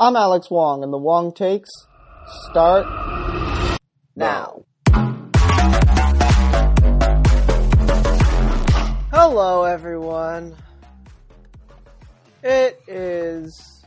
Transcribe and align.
I'm 0.00 0.14
Alex 0.14 0.48
Wong, 0.48 0.84
and 0.84 0.92
the 0.92 0.96
Wong 0.96 1.32
takes 1.32 1.68
start 2.48 2.86
now. 4.14 4.62
Hello, 9.10 9.64
everyone. 9.64 10.54
It 12.44 12.80
is 12.86 13.84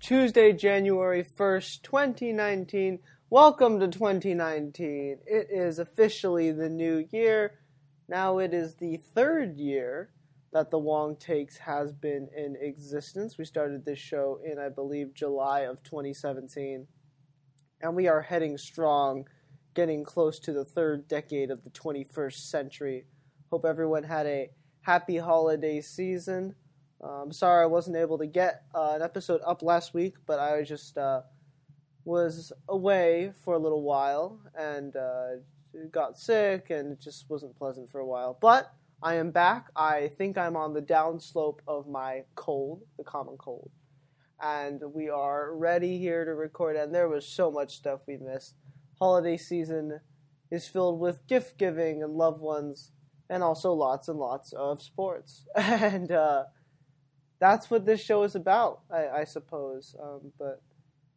Tuesday, 0.00 0.54
January 0.54 1.22
1st, 1.22 1.82
2019. 1.82 2.98
Welcome 3.28 3.80
to 3.80 3.88
2019. 3.88 5.18
It 5.26 5.48
is 5.50 5.78
officially 5.78 6.50
the 6.50 6.70
new 6.70 7.06
year. 7.12 7.58
Now 8.08 8.38
it 8.38 8.54
is 8.54 8.76
the 8.76 8.96
third 9.14 9.58
year 9.58 10.13
that 10.54 10.70
the 10.70 10.78
Wong 10.78 11.16
Takes 11.16 11.58
has 11.58 11.92
been 11.92 12.28
in 12.34 12.56
existence. 12.60 13.36
We 13.36 13.44
started 13.44 13.84
this 13.84 13.98
show 13.98 14.38
in, 14.44 14.56
I 14.56 14.68
believe, 14.68 15.12
July 15.12 15.62
of 15.62 15.82
2017. 15.82 16.86
And 17.80 17.96
we 17.96 18.06
are 18.06 18.22
heading 18.22 18.56
strong, 18.56 19.26
getting 19.74 20.04
close 20.04 20.38
to 20.38 20.52
the 20.52 20.64
third 20.64 21.08
decade 21.08 21.50
of 21.50 21.64
the 21.64 21.70
21st 21.70 22.36
century. 22.36 23.04
Hope 23.50 23.64
everyone 23.64 24.04
had 24.04 24.26
a 24.26 24.50
happy 24.82 25.18
holiday 25.18 25.80
season. 25.80 26.54
I'm 27.02 27.32
sorry 27.32 27.64
I 27.64 27.66
wasn't 27.66 27.96
able 27.96 28.18
to 28.18 28.26
get 28.26 28.62
uh, 28.72 28.92
an 28.94 29.02
episode 29.02 29.40
up 29.44 29.60
last 29.60 29.92
week, 29.92 30.14
but 30.24 30.38
I 30.38 30.62
just 30.62 30.96
uh, 30.96 31.22
was 32.04 32.52
away 32.68 33.32
for 33.44 33.54
a 33.54 33.58
little 33.58 33.82
while 33.82 34.38
and 34.56 34.94
uh, 34.94 35.30
got 35.90 36.16
sick, 36.16 36.70
and 36.70 36.92
it 36.92 37.00
just 37.00 37.28
wasn't 37.28 37.56
pleasant 37.56 37.90
for 37.90 37.98
a 37.98 38.06
while. 38.06 38.38
But 38.40 38.72
I 39.02 39.14
am 39.14 39.30
back. 39.30 39.66
I 39.76 40.10
think 40.16 40.38
I'm 40.38 40.56
on 40.56 40.72
the 40.72 40.82
downslope 40.82 41.60
of 41.66 41.88
my 41.88 42.22
cold, 42.34 42.82
the 42.96 43.04
common 43.04 43.36
cold. 43.36 43.70
And 44.40 44.80
we 44.94 45.08
are 45.08 45.54
ready 45.54 45.98
here 45.98 46.24
to 46.24 46.34
record. 46.34 46.76
And 46.76 46.94
there 46.94 47.08
was 47.08 47.26
so 47.26 47.50
much 47.50 47.76
stuff 47.76 48.00
we 48.06 48.16
missed. 48.16 48.54
Holiday 48.98 49.36
season 49.36 50.00
is 50.50 50.68
filled 50.68 51.00
with 51.00 51.26
gift 51.26 51.58
giving 51.58 52.02
and 52.02 52.12
loved 52.14 52.40
ones, 52.40 52.92
and 53.28 53.42
also 53.42 53.72
lots 53.72 54.08
and 54.08 54.18
lots 54.18 54.52
of 54.52 54.82
sports. 54.82 55.46
And 55.56 56.10
uh, 56.12 56.44
that's 57.40 57.70
what 57.70 57.86
this 57.86 58.00
show 58.02 58.22
is 58.22 58.34
about, 58.34 58.80
I, 58.90 59.20
I 59.20 59.24
suppose. 59.24 59.96
Um, 60.02 60.32
but 60.38 60.62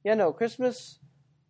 yeah, 0.03 0.15
no, 0.15 0.33
Christmas 0.33 0.99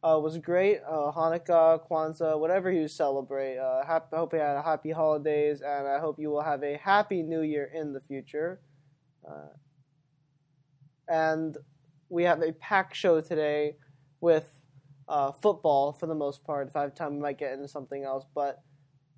uh, 0.03 0.20
was 0.22 0.38
great. 0.38 0.80
Uh, 0.88 1.12
Hanukkah, 1.12 1.80
Kwanzaa, 1.90 2.40
whatever 2.40 2.72
you 2.72 2.88
celebrate. 2.88 3.58
Uh, 3.58 3.86
happy, 3.86 4.16
hope 4.16 4.34
you 4.34 4.39
had 4.39 4.56
a 4.58 4.62
happy 4.62 4.92
holidays, 4.92 5.62
and 5.62 5.88
I 5.88 6.00
hope 6.00 6.20
you 6.20 6.30
will 6.30 6.42
have 6.42 6.64
a 6.64 6.78
happy 6.78 7.23
new 7.23 7.42
year 7.42 7.70
in 7.73 7.94
the 7.94 8.00
future. 8.00 8.62
Uh, 9.28 9.50
and 11.08 11.58
we 12.09 12.23
have 12.23 12.42
a 12.42 12.52
packed 12.54 12.95
show 12.95 13.22
today 13.22 13.76
with 14.22 14.50
uh, 15.09 15.31
football 15.31 15.94
for 15.94 16.06
the 16.06 16.16
most 16.16 16.44
part. 16.44 16.67
If 16.67 16.76
I 16.76 16.82
have 16.82 16.95
time, 16.95 17.16
we 17.16 17.22
might 17.22 17.39
get 17.39 17.54
into 17.54 17.67
something 17.67 18.04
else. 18.04 18.26
But 18.36 18.61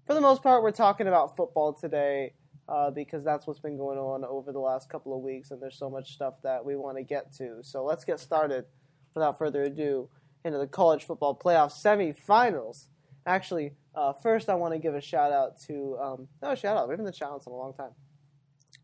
for 0.05 0.13
the 0.13 0.21
most 0.21 0.41
part, 0.41 0.63
we're 0.63 0.71
talking 0.71 1.07
about 1.07 1.35
football 1.35 1.73
today 1.73 2.33
uh, 2.69 2.91
because 2.91 3.23
that's 3.23 3.47
what's 3.47 3.59
been 3.59 3.77
going 3.77 3.97
on 3.97 4.23
over 4.23 4.51
the 4.51 4.59
last 4.59 4.89
couple 4.89 5.15
of 5.15 5.21
weeks, 5.21 5.51
and 5.51 5.61
there's 5.61 5.77
so 5.77 5.89
much 5.89 6.13
stuff 6.13 6.35
that 6.43 6.63
we 6.63 6.75
want 6.75 6.97
to 6.97 7.03
get 7.03 7.33
to. 7.33 7.57
So 7.63 7.83
let's 7.83 8.05
get 8.05 8.19
started 8.19 8.65
without 9.13 9.37
further 9.37 9.63
ado 9.63 10.07
into 10.43 10.57
the 10.57 10.67
college 10.67 11.05
football 11.05 11.37
playoff 11.37 11.71
semifinals. 11.71 12.87
Actually, 13.25 13.73
uh, 13.95 14.13
first 14.13 14.49
I 14.49 14.55
want 14.55 14.73
to 14.73 14.79
give 14.79 14.95
a 14.95 15.01
shout 15.01 15.31
out 15.31 15.59
to 15.67 15.97
um, 16.01 16.27
no 16.41 16.55
shout 16.55 16.77
out. 16.77 16.87
We 16.87 16.93
haven't 16.93 17.05
done 17.05 17.13
shout 17.13 17.31
outs 17.31 17.47
in 17.47 17.53
a 17.53 17.55
long 17.55 17.73
time. 17.73 17.91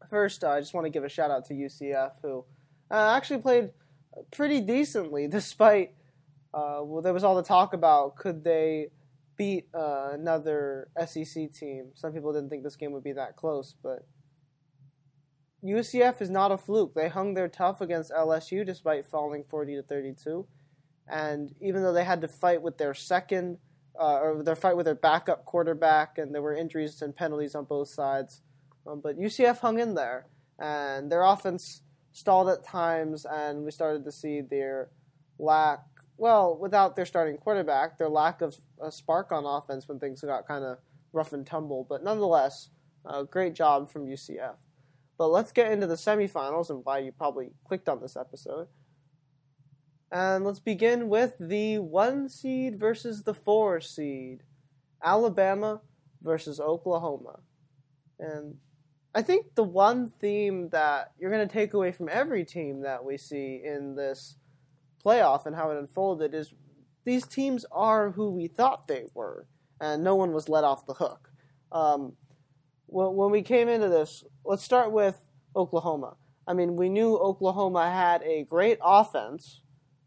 First, 0.09 0.43
uh, 0.43 0.49
I 0.49 0.59
just 0.59 0.73
want 0.73 0.85
to 0.85 0.91
give 0.91 1.03
a 1.03 1.09
shout 1.09 1.31
out 1.31 1.45
to 1.45 1.53
UCF 1.53 2.11
who 2.21 2.45
uh, 2.91 3.15
actually 3.15 3.41
played 3.41 3.71
pretty 4.31 4.61
decently 4.61 5.27
despite 5.31 5.93
uh, 6.53 6.79
well 6.81 7.01
there 7.01 7.13
was 7.13 7.23
all 7.23 7.35
the 7.35 7.43
talk 7.43 7.73
about 7.73 8.15
could 8.15 8.43
they 8.43 8.87
beat 9.37 9.67
uh, 9.73 10.11
another 10.13 10.87
SEC 11.05 11.51
team. 11.51 11.91
Some 11.93 12.13
people 12.13 12.31
didn't 12.33 12.49
think 12.49 12.63
this 12.63 12.75
game 12.75 12.91
would 12.93 13.03
be 13.03 13.13
that 13.13 13.35
close, 13.35 13.75
but 13.83 14.05
UCF 15.63 16.21
is 16.21 16.29
not 16.29 16.51
a 16.51 16.57
fluke. 16.57 16.93
They 16.93 17.09
hung 17.09 17.33
their 17.33 17.47
tough 17.47 17.81
against 17.81 18.11
LSU 18.11 18.65
despite 18.65 19.05
falling 19.05 19.43
40 19.43 19.75
to 19.75 19.83
32. 19.83 20.45
And 21.07 21.53
even 21.61 21.83
though 21.83 21.93
they 21.93 22.03
had 22.03 22.21
to 22.21 22.27
fight 22.27 22.61
with 22.61 22.77
their 22.77 22.93
second, 22.93 23.57
uh, 23.99 24.19
or 24.19 24.43
their 24.43 24.55
fight 24.55 24.75
with 24.75 24.85
their 24.85 24.95
backup 24.95 25.45
quarterback, 25.45 26.17
and 26.17 26.33
there 26.33 26.41
were 26.41 26.55
injuries 26.55 27.01
and 27.01 27.15
penalties 27.15 27.55
on 27.55 27.65
both 27.65 27.89
sides, 27.89 28.41
um, 28.87 29.01
but 29.01 29.17
UCF 29.17 29.59
hung 29.59 29.79
in 29.79 29.95
there, 29.95 30.27
and 30.59 31.11
their 31.11 31.23
offense 31.23 31.81
stalled 32.11 32.49
at 32.49 32.63
times, 32.63 33.25
and 33.25 33.63
we 33.63 33.71
started 33.71 34.03
to 34.05 34.11
see 34.11 34.41
their 34.41 34.89
lack. 35.37 35.83
Well, 36.17 36.57
without 36.57 36.95
their 36.95 37.05
starting 37.05 37.37
quarterback, 37.37 37.97
their 37.97 38.09
lack 38.09 38.41
of 38.41 38.55
a 38.81 38.91
spark 38.91 39.31
on 39.31 39.45
offense 39.45 39.87
when 39.87 39.99
things 39.99 40.21
got 40.21 40.47
kind 40.47 40.63
of 40.63 40.77
rough 41.11 41.33
and 41.33 41.45
tumble. 41.45 41.85
But 41.87 42.03
nonetheless, 42.03 42.69
uh, 43.05 43.23
great 43.23 43.53
job 43.53 43.89
from 43.89 44.05
UCF. 44.05 44.55
But 45.17 45.27
let's 45.27 45.51
get 45.51 45.71
into 45.71 45.87
the 45.87 45.95
semifinals 45.95 46.69
and 46.69 46.83
why 46.85 46.99
you 46.99 47.11
probably 47.11 47.51
clicked 47.67 47.89
on 47.89 48.01
this 48.01 48.15
episode. 48.15 48.67
And 50.15 50.45
let's 50.45 50.61
begin 50.61 51.09
with 51.09 51.33
the 51.41 51.79
one 51.79 52.29
seed 52.29 52.79
versus 52.79 53.23
the 53.23 53.33
four 53.33 53.81
seed 53.81 54.43
Alabama 55.03 55.81
versus 56.23 56.57
Oklahoma. 56.57 57.41
And 58.17 58.55
I 59.13 59.21
think 59.21 59.55
the 59.55 59.65
one 59.65 60.09
theme 60.09 60.69
that 60.69 61.11
you're 61.19 61.31
going 61.31 61.45
to 61.45 61.53
take 61.53 61.73
away 61.73 61.91
from 61.91 62.07
every 62.09 62.45
team 62.45 62.83
that 62.83 63.03
we 63.03 63.17
see 63.17 63.61
in 63.61 63.95
this 63.97 64.37
playoff 65.05 65.47
and 65.47 65.53
how 65.53 65.71
it 65.71 65.77
unfolded 65.77 66.33
is 66.33 66.53
these 67.03 67.27
teams 67.27 67.65
are 67.69 68.11
who 68.11 68.29
we 68.29 68.47
thought 68.47 68.87
they 68.87 69.07
were, 69.13 69.47
and 69.81 70.01
no 70.01 70.15
one 70.15 70.31
was 70.31 70.47
let 70.47 70.63
off 70.63 70.85
the 70.85 70.93
hook. 70.93 71.29
Um, 71.73 72.13
when 72.87 73.31
we 73.31 73.41
came 73.41 73.67
into 73.67 73.89
this, 73.89 74.23
let's 74.45 74.63
start 74.63 74.93
with 74.93 75.25
Oklahoma. 75.57 76.15
I 76.47 76.53
mean, 76.53 76.77
we 76.77 76.87
knew 76.87 77.17
Oklahoma 77.17 77.91
had 77.91 78.23
a 78.23 78.45
great 78.45 78.79
offense 78.81 79.59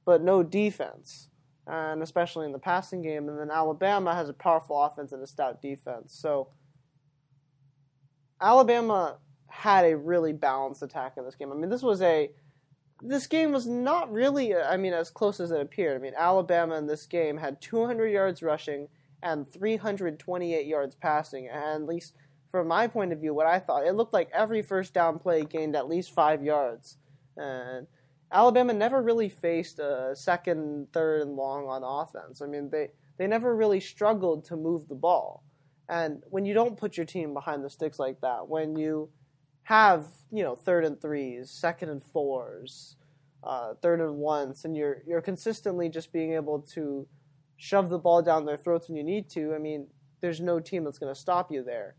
but 0.09 0.23
no 0.23 0.43
defense, 0.43 1.29
and 1.67 2.03
especially 2.03 2.47
in 2.47 2.53
the 2.53 2.59
passing 2.59 3.03
game. 3.03 3.29
And 3.29 3.39
then 3.39 3.51
Alabama 3.51 4.15
has 4.15 4.31
a 4.31 4.33
powerful 4.33 4.83
offense 4.83 5.13
and 5.13 5.23
a 5.23 5.27
stout 5.27 5.61
defense. 5.61 6.15
So 6.15 6.49
Alabama 8.41 9.19
had 9.49 9.85
a 9.85 9.99
really 9.99 10.33
balanced 10.33 10.83
attack 10.83 11.19
in 11.19 11.27
this 11.27 11.35
game. 11.35 11.53
I 11.53 11.57
mean, 11.57 11.69
this 11.69 11.83
was 11.83 12.01
a 12.01 12.31
this 13.03 13.27
game 13.27 13.53
was 13.53 13.67
not 13.67 14.11
really, 14.11 14.57
I 14.57 14.79
mean, 14.79 14.95
as 14.95 15.11
close 15.11 15.41
as 15.41 15.51
it 15.51 15.61
appeared. 15.61 16.01
I 16.01 16.03
mean, 16.03 16.15
Alabama 16.17 16.77
in 16.77 16.87
this 16.87 17.05
game 17.05 17.37
had 17.37 17.61
200 17.61 18.07
yards 18.07 18.43
rushing 18.43 18.89
and 19.23 19.47
328 19.47 20.67
yards 20.67 20.95
passing, 20.95 21.49
and 21.49 21.83
at 21.83 21.87
least 21.87 22.15
from 22.51 22.67
my 22.67 22.87
point 22.87 23.13
of 23.13 23.21
view, 23.21 23.35
what 23.35 23.47
I 23.47 23.59
thought, 23.59 23.87
it 23.87 23.93
looked 23.93 24.15
like 24.15 24.31
every 24.33 24.63
first 24.63 24.95
down 24.95 25.19
play 25.19 25.45
gained 25.45 25.77
at 25.77 25.87
least 25.87 26.15
five 26.15 26.43
yards. 26.43 26.97
And 27.37 27.87
Alabama 28.31 28.72
never 28.72 29.03
really 29.03 29.28
faced 29.28 29.78
a 29.78 30.15
second, 30.15 30.89
third, 30.93 31.22
and 31.22 31.37
long 31.37 31.66
on 31.66 31.83
offense. 31.83 32.43
I 32.43 32.47
mean, 32.47 32.69
they, 32.71 32.89
they 33.16 33.27
never 33.27 33.56
really 33.56 33.81
struggled 33.81 34.44
to 34.47 34.56
move 34.56 34.89
the 34.89 34.94
ball. 34.94 35.43
And 35.89 36.22
when 36.28 36.44
you 36.44 36.53
don't 36.53 36.77
put 36.77 36.97
your 36.97 37.06
team 37.06 37.33
behind 37.33 37.65
the 37.65 37.71
sticks 37.71 37.99
like 37.99 38.21
that, 38.21 38.49
when 38.49 38.77
you 38.77 39.09
have, 39.62 40.06
you 40.31 40.43
know, 40.43 40.55
third 40.55 40.84
and 40.84 41.00
threes, 41.00 41.50
second 41.50 41.88
and 41.88 42.05
fours, 42.05 42.97
uh, 43.43 43.75
third 43.81 44.00
and 44.00 44.17
ones, 44.17 44.65
and 44.65 44.77
you're 44.77 45.03
you're 45.06 45.22
consistently 45.22 45.88
just 45.88 46.12
being 46.12 46.34
able 46.34 46.61
to 46.61 47.06
shove 47.56 47.88
the 47.88 47.99
ball 47.99 48.21
down 48.21 48.44
their 48.44 48.56
throats 48.56 48.88
when 48.88 48.97
you 48.97 49.05
need 49.05 49.28
to, 49.31 49.55
I 49.55 49.59
mean, 49.59 49.87
there's 50.21 50.41
no 50.41 50.61
team 50.61 50.84
that's 50.84 50.99
going 50.99 51.15
to 51.15 51.19
stop 51.19 51.50
you 51.50 51.62
there. 51.62 51.97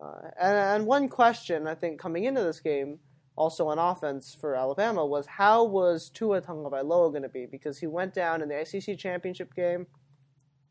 Uh, 0.00 0.28
and, 0.40 0.56
and 0.56 0.86
one 0.86 1.08
question 1.08 1.66
I 1.66 1.74
think 1.74 2.00
coming 2.00 2.24
into 2.24 2.42
this 2.42 2.60
game 2.60 2.98
also 3.36 3.68
on 3.68 3.78
offense 3.78 4.36
for 4.38 4.54
Alabama 4.54 5.04
was 5.04 5.26
how 5.26 5.64
was 5.64 6.08
Tua 6.10 6.40
Tagovailoa 6.40 7.10
going 7.10 7.22
to 7.22 7.28
be 7.28 7.46
because 7.46 7.78
he 7.78 7.86
went 7.86 8.14
down 8.14 8.42
in 8.42 8.48
the 8.48 8.64
SEC 8.64 8.96
championship 8.98 9.54
game, 9.54 9.86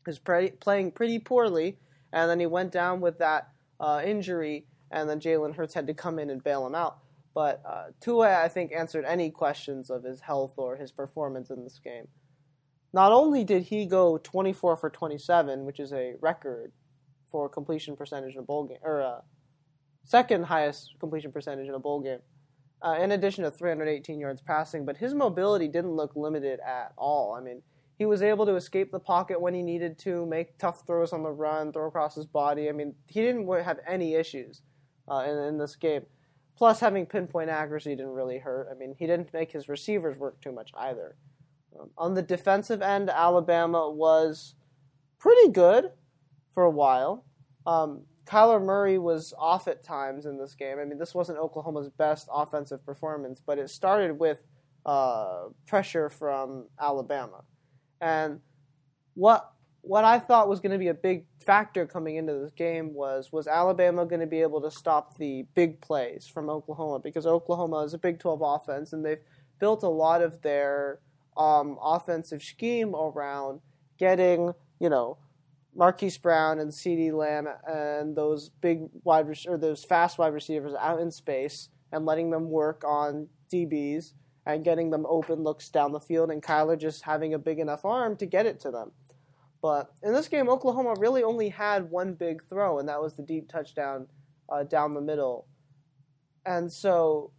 was 0.06 0.18
pretty, 0.18 0.56
playing 0.56 0.92
pretty 0.92 1.18
poorly, 1.18 1.78
and 2.12 2.30
then 2.30 2.40
he 2.40 2.46
went 2.46 2.72
down 2.72 3.00
with 3.00 3.18
that 3.18 3.48
uh, 3.80 4.00
injury, 4.04 4.66
and 4.90 5.08
then 5.08 5.20
Jalen 5.20 5.54
Hurts 5.54 5.74
had 5.74 5.86
to 5.86 5.94
come 5.94 6.18
in 6.18 6.30
and 6.30 6.42
bail 6.42 6.66
him 6.66 6.74
out. 6.74 6.98
But 7.34 7.60
uh, 7.68 7.86
Tua, 8.00 8.42
I 8.42 8.48
think, 8.48 8.72
answered 8.72 9.04
any 9.04 9.30
questions 9.30 9.90
of 9.90 10.04
his 10.04 10.20
health 10.20 10.54
or 10.56 10.76
his 10.76 10.92
performance 10.92 11.50
in 11.50 11.64
this 11.64 11.80
game. 11.82 12.06
Not 12.92 13.10
only 13.10 13.42
did 13.42 13.64
he 13.64 13.86
go 13.86 14.18
24 14.18 14.76
for 14.76 14.88
27, 14.88 15.64
which 15.64 15.80
is 15.80 15.92
a 15.92 16.14
record 16.20 16.72
for 17.26 17.48
completion 17.48 17.96
percentage 17.96 18.34
in 18.34 18.38
a 18.38 18.42
bowl 18.42 18.64
game, 18.68 18.78
or 18.82 19.02
uh, 19.02 19.20
second 20.04 20.44
highest 20.44 20.94
completion 21.00 21.32
percentage 21.32 21.66
in 21.66 21.74
a 21.74 21.80
bowl 21.80 22.00
game, 22.00 22.20
uh, 22.84 22.98
in 23.00 23.12
addition 23.12 23.44
to 23.44 23.50
318 23.50 24.20
yards 24.20 24.42
passing, 24.42 24.84
but 24.84 24.96
his 24.96 25.14
mobility 25.14 25.66
didn't 25.68 25.92
look 25.92 26.14
limited 26.14 26.60
at 26.60 26.92
all. 26.96 27.34
I 27.34 27.40
mean, 27.40 27.62
he 27.98 28.04
was 28.04 28.22
able 28.22 28.44
to 28.44 28.56
escape 28.56 28.92
the 28.92 29.00
pocket 29.00 29.40
when 29.40 29.54
he 29.54 29.62
needed 29.62 29.98
to, 30.00 30.26
make 30.26 30.58
tough 30.58 30.86
throws 30.86 31.12
on 31.12 31.22
the 31.22 31.30
run, 31.30 31.72
throw 31.72 31.86
across 31.86 32.14
his 32.14 32.26
body. 32.26 32.68
I 32.68 32.72
mean, 32.72 32.94
he 33.06 33.22
didn't 33.22 33.48
have 33.64 33.78
any 33.86 34.14
issues 34.14 34.62
uh, 35.08 35.24
in, 35.26 35.38
in 35.38 35.58
this 35.58 35.76
game. 35.76 36.02
Plus, 36.56 36.78
having 36.78 37.06
pinpoint 37.06 37.50
accuracy 37.50 37.90
didn't 37.90 38.12
really 38.12 38.38
hurt. 38.38 38.68
I 38.70 38.74
mean, 38.74 38.94
he 38.98 39.06
didn't 39.06 39.32
make 39.32 39.50
his 39.50 39.68
receivers 39.68 40.18
work 40.18 40.40
too 40.40 40.52
much 40.52 40.70
either. 40.76 41.16
Um, 41.80 41.90
on 41.96 42.14
the 42.14 42.22
defensive 42.22 42.82
end, 42.82 43.08
Alabama 43.10 43.90
was 43.90 44.54
pretty 45.18 45.50
good 45.50 45.90
for 46.52 46.64
a 46.64 46.70
while. 46.70 47.24
Um, 47.66 48.02
Kyler 48.26 48.62
Murray 48.62 48.98
was 48.98 49.34
off 49.38 49.68
at 49.68 49.82
times 49.82 50.26
in 50.26 50.38
this 50.38 50.54
game. 50.54 50.78
I 50.78 50.84
mean, 50.84 50.98
this 50.98 51.14
wasn't 51.14 51.38
Oklahoma's 51.38 51.90
best 51.90 52.28
offensive 52.32 52.84
performance, 52.84 53.40
but 53.44 53.58
it 53.58 53.68
started 53.68 54.18
with 54.18 54.44
uh, 54.86 55.44
pressure 55.66 56.08
from 56.08 56.66
Alabama. 56.80 57.42
And 58.00 58.40
what 59.14 59.50
what 59.82 60.04
I 60.04 60.18
thought 60.18 60.48
was 60.48 60.60
going 60.60 60.72
to 60.72 60.78
be 60.78 60.88
a 60.88 60.94
big 60.94 61.26
factor 61.44 61.86
coming 61.86 62.16
into 62.16 62.32
this 62.32 62.52
game 62.52 62.94
was 62.94 63.30
was 63.32 63.46
Alabama 63.46 64.06
going 64.06 64.20
to 64.20 64.26
be 64.26 64.40
able 64.40 64.60
to 64.62 64.70
stop 64.70 65.16
the 65.18 65.44
big 65.54 65.80
plays 65.82 66.26
from 66.26 66.48
Oklahoma 66.48 67.00
because 67.00 67.26
Oklahoma 67.26 67.80
is 67.80 67.92
a 67.92 67.98
Big 67.98 68.18
12 68.18 68.40
offense 68.42 68.94
and 68.94 69.04
they've 69.04 69.20
built 69.60 69.82
a 69.82 69.88
lot 69.88 70.22
of 70.22 70.40
their 70.40 71.00
um, 71.36 71.78
offensive 71.82 72.42
scheme 72.42 72.94
around 72.94 73.60
getting 73.98 74.52
you 74.80 74.88
know 74.88 75.18
Marquise 75.74 76.18
Brown 76.18 76.58
and 76.60 76.70
CeeDee 76.70 77.12
Lamb 77.12 77.48
and 77.66 78.16
those 78.16 78.50
big 78.60 78.82
wide 79.02 79.26
or 79.48 79.58
those 79.58 79.84
fast 79.84 80.18
wide 80.18 80.32
receivers 80.32 80.74
out 80.78 81.00
in 81.00 81.10
space 81.10 81.68
and 81.92 82.06
letting 82.06 82.30
them 82.30 82.50
work 82.50 82.84
on 82.86 83.28
DBs 83.52 84.12
and 84.46 84.64
getting 84.64 84.90
them 84.90 85.06
open 85.08 85.42
looks 85.42 85.68
down 85.68 85.92
the 85.92 86.00
field 86.00 86.30
and 86.30 86.42
Kyler 86.42 86.78
just 86.78 87.02
having 87.02 87.34
a 87.34 87.38
big 87.38 87.58
enough 87.58 87.84
arm 87.84 88.16
to 88.16 88.26
get 88.26 88.46
it 88.46 88.60
to 88.60 88.70
them. 88.70 88.92
But 89.62 89.90
in 90.02 90.12
this 90.12 90.28
game, 90.28 90.50
Oklahoma 90.50 90.94
really 90.98 91.22
only 91.22 91.48
had 91.48 91.90
one 91.90 92.12
big 92.12 92.44
throw, 92.44 92.78
and 92.78 92.88
that 92.90 93.00
was 93.00 93.14
the 93.14 93.22
deep 93.22 93.48
touchdown 93.48 94.08
uh, 94.50 94.64
down 94.64 94.92
the 94.92 95.00
middle. 95.00 95.46
And 96.44 96.70
so 96.70 97.32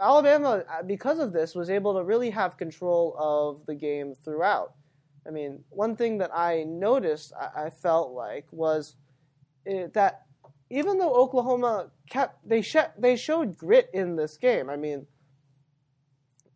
Alabama, 0.00 0.62
uh, 0.70 0.84
because 0.84 1.18
of 1.18 1.32
this, 1.32 1.56
was 1.56 1.70
able 1.70 1.94
to 1.94 2.04
really 2.04 2.30
have 2.30 2.56
control 2.56 3.16
of 3.18 3.66
the 3.66 3.74
game 3.74 4.14
throughout. 4.24 4.74
I 5.26 5.30
mean, 5.30 5.64
one 5.70 5.96
thing 5.96 6.18
that 6.18 6.30
I 6.34 6.64
noticed, 6.64 7.32
I, 7.38 7.66
I 7.66 7.70
felt 7.70 8.12
like, 8.12 8.46
was 8.50 8.96
it, 9.64 9.94
that 9.94 10.22
even 10.70 10.98
though 10.98 11.14
Oklahoma 11.14 11.90
kept, 12.08 12.48
they, 12.48 12.62
sh- 12.62 12.76
they 12.98 13.16
showed 13.16 13.56
grit 13.56 13.90
in 13.92 14.16
this 14.16 14.36
game. 14.36 14.68
I 14.68 14.76
mean, 14.76 15.06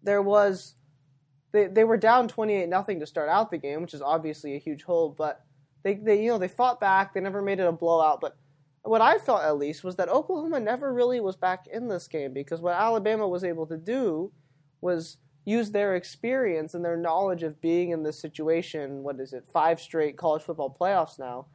there 0.03 0.23
was 0.23 0.77
they 1.53 1.67
they 1.67 1.85
were 1.85 1.97
down 1.97 2.29
28 2.29 2.69
nothing 2.69 3.01
to 3.01 3.07
start 3.07 3.29
out 3.29 3.51
the 3.51 3.59
game, 3.59 3.83
which 3.83 3.95
is 3.95 4.03
obviously 4.03 4.55
a 4.55 4.59
huge 4.59 4.83
hole, 4.83 5.15
but 5.17 5.45
they 5.83 5.95
they 5.95 6.23
you 6.23 6.31
know 6.31 6.39
they 6.39 6.49
fought 6.49 6.81
back. 6.81 7.13
They 7.13 7.21
never 7.21 7.43
made 7.43 7.61
it 7.61 7.67
a 7.67 7.73
blowout, 7.73 8.21
but 8.21 8.37
what 8.83 9.01
I 9.01 9.19
felt 9.19 9.43
at 9.43 9.59
least 9.59 9.83
was 9.83 9.97
that 9.97 10.09
Oklahoma 10.09 10.61
never 10.61 10.93
really 10.93 11.19
was 11.19 11.35
back 11.35 11.67
in 11.67 11.89
this 11.89 12.07
game 12.07 12.33
because 12.33 12.61
what 12.61 12.75
Alabama 12.75 13.27
was 13.27 13.43
able 13.43 13.67
to 13.67 13.77
do 13.77 14.33
was 14.81 15.19
use 15.47 15.71
their 15.71 15.95
experience 15.95 16.75
and 16.75 16.85
their 16.85 16.97
knowledge 16.97 17.45
of 17.45 17.61
being 17.61 17.91
in 17.91 18.03
this 18.03 18.21
situation. 18.21 19.05
What 19.05 19.21
is 19.21 19.33
it? 19.33 19.45
Five 19.51 19.81
straight 19.81 20.19
college 20.19 20.43
football 20.43 20.77
playoffs 20.79 21.19
now. 21.19 21.47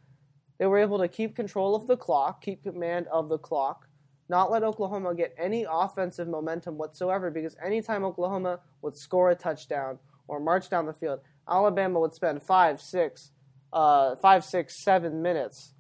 They 0.58 0.66
were 0.66 0.80
able 0.80 0.98
to 1.00 1.08
keep 1.08 1.36
control 1.36 1.76
of 1.76 1.88
the 1.88 1.98
clock, 1.98 2.42
keep 2.42 2.64
command 2.64 3.08
of 3.12 3.28
the 3.30 3.38
clock, 3.38 3.88
not 4.30 4.50
let 4.50 4.64
Oklahoma 4.64 5.14
get 5.14 5.36
any 5.38 5.66
offensive 5.70 6.28
momentum 6.28 6.78
whatsoever 6.78 7.30
because 7.30 7.56
anytime 7.64 8.06
Oklahoma 8.06 8.62
would 8.82 8.96
score 8.96 9.30
a 9.30 9.36
touchdown 9.36 10.00
or 10.28 10.40
march 10.40 10.70
down 10.70 10.86
the 10.86 10.94
field, 10.94 11.20
Alabama 11.50 12.00
would 12.00 12.14
spend 12.14 12.42
five, 12.42 12.80
six, 12.82 13.32
uh, 13.74 14.16
five, 14.16 14.46
six, 14.46 14.82
seven 14.82 15.22
minutes 15.22 15.74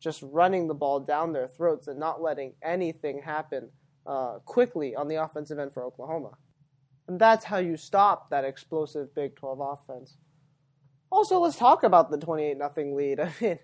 just 0.00 0.22
running 0.22 0.68
the 0.68 0.74
ball 0.74 1.00
down 1.00 1.32
their 1.32 1.48
throats 1.48 1.88
and 1.88 1.98
not 1.98 2.22
letting 2.22 2.54
anything 2.62 3.20
happen 3.20 3.68
uh, 4.06 4.38
quickly 4.46 4.96
on 4.96 5.08
the 5.08 5.16
offensive 5.16 5.58
end 5.58 5.74
for 5.74 5.84
Oklahoma. 5.84 6.30
And 7.08 7.18
that's 7.18 7.46
how 7.46 7.56
you 7.56 7.76
stop 7.76 8.28
that 8.30 8.44
explosive 8.44 9.14
Big 9.14 9.34
12 9.34 9.60
offense. 9.60 10.18
Also, 11.10 11.40
let's 11.40 11.56
talk 11.56 11.82
about 11.82 12.10
the 12.10 12.18
28 12.18 12.58
0 12.58 12.94
lead. 12.94 13.20
I 13.20 13.32
mean, 13.40 13.58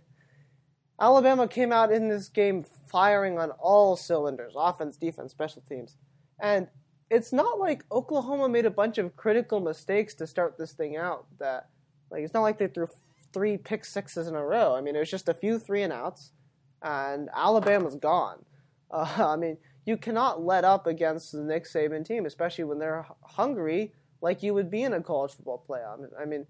Alabama 0.99 1.47
came 1.47 1.71
out 1.71 1.93
in 1.93 2.09
this 2.09 2.29
game 2.29 2.65
firing 2.87 3.39
on 3.39 3.51
all 3.53 3.97
cylinders 3.97 4.55
offense, 4.57 4.97
defense, 4.97 5.33
special 5.33 5.63
teams. 5.69 5.97
And 6.41 6.69
it's 7.11 7.33
not 7.33 7.59
like 7.59 7.85
Oklahoma 7.93 8.49
made 8.49 8.65
a 8.65 8.71
bunch 8.71 8.97
of 8.99 9.15
critical 9.15 9.61
mistakes 9.61 10.15
to 10.15 10.27
start 10.27 10.57
this 10.59 10.73
thing 10.73 10.97
out. 10.97 11.27
That 11.39 11.69
like 12.11 12.23
it's 12.23 12.35
not 12.35 12.43
like 12.43 12.59
they 12.59 12.69
threw 12.69 12.89
three 13.33 13.59
pick 13.59 13.85
sixes 13.85 14.27
in 14.27 14.35
a 14.35 14.45
row. 14.45 14.75
I 14.75 14.81
mean, 14.81 14.97
it 14.97 15.01
was 15.01 15.11
just 15.11 15.29
a 15.29 15.35
few 15.35 15.59
three 15.59 15.83
and 15.83 15.93
outs, 15.93 16.33
and 16.83 17.29
Alabama's 17.35 17.97
gone. 17.97 18.45
Uh, 18.91 19.33
I 19.33 19.35
mean, 19.35 19.57
you 19.87 19.97
cannot 19.97 20.43
let 20.43 20.65
up 20.65 20.87
against 20.87 21.33
the 21.33 21.43
Nick 21.43 21.65
Saban 21.65 22.05
team, 22.05 22.27
especially 22.27 22.65
when 22.65 22.79
they're 22.79 23.07
hungry, 23.23 23.93
like 24.21 24.43
you 24.43 24.55
would 24.55 24.71
be 24.71 24.83
in 24.83 24.95
a 24.95 25.03
college 25.03 25.33
football 25.33 25.65
playoff. 25.69 26.07
I 26.21 26.25
mean, 26.25 26.47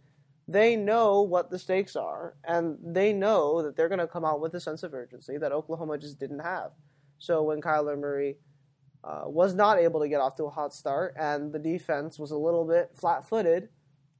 they 0.47 0.77
know 0.77 1.23
what 1.23 1.51
the 1.51 1.59
stakes 1.59 1.97
are, 1.97 2.35
and 2.45 2.79
they 2.83 3.13
know 3.13 3.63
that 3.63 3.77
they're 3.77 3.89
going 3.89 3.99
to 3.99 4.07
come 4.07 4.25
out 4.25 4.41
with 4.41 4.55
a 4.55 4.61
sense 4.61 4.83
of 4.83 4.95
urgency 4.95 5.39
that 5.39 5.53
Oklahoma 5.53 5.99
just 5.99 6.21
didn't 6.21 6.41
have. 6.41 6.73
So 7.19 7.43
when 7.43 7.61
Kyler 7.61 7.99
Murray 7.99 8.37
uh, 9.03 9.23
was 9.27 9.55
not 9.55 9.79
able 9.79 10.01
to 10.01 10.09
get 10.09 10.21
off 10.21 10.37
to 10.37 10.45
a 10.45 10.51
hot 10.51 10.75
start, 10.75 11.15
and 11.19 11.53
the 11.53 11.59
defense 11.59 12.19
was 12.19 12.31
a 12.31 12.37
little 12.37 12.65
bit 12.65 12.91
flat-footed, 12.95 13.69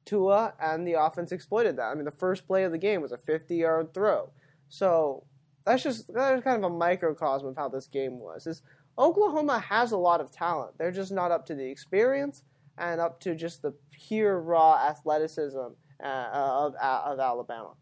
Tua 0.05 0.55
and 0.61 0.87
the 0.87 0.95
offense 0.95 1.33
exploited 1.33 1.77
that. 1.77 1.91
I 1.91 1.95
mean, 1.95 2.05
the 2.05 2.11
first 2.11 2.47
play 2.47 2.65
of 2.65 2.73
the 2.73 2.79
game 2.79 3.01
was 3.01 3.13
a 3.13 3.17
50-yard 3.17 3.95
throw. 3.95 4.31
So 4.69 5.25
that's 5.65 5.83
just 5.83 6.13
that's 6.13 6.45
kind 6.45 6.63
of 6.63 6.71
a 6.71 6.75
microcosm 6.75 7.49
of 7.49 7.57
how 7.57 7.69
this 7.69 7.87
game 7.87 8.19
was. 8.19 8.63
Oklahoma 8.99 9.59
has 9.59 9.93
a 9.93 9.97
lot 9.97 10.21
of 10.21 10.31
talent. 10.31 10.79
They're 10.79 10.93
just 10.93 11.13
not 11.13 11.31
up 11.31 11.47
to 11.47 11.55
the 11.55 11.65
experience 11.65 12.43
and 12.79 13.01
up 13.01 13.21
to 13.21 13.35
just 13.35 13.63
the 13.63 13.75
pure 13.91 14.41
raw 14.41 14.77
athleticism 14.77 15.59
uh, 16.03 16.29
of, 16.33 16.75
uh, 16.81 17.03
of 17.05 17.19
Alabama. 17.19 17.73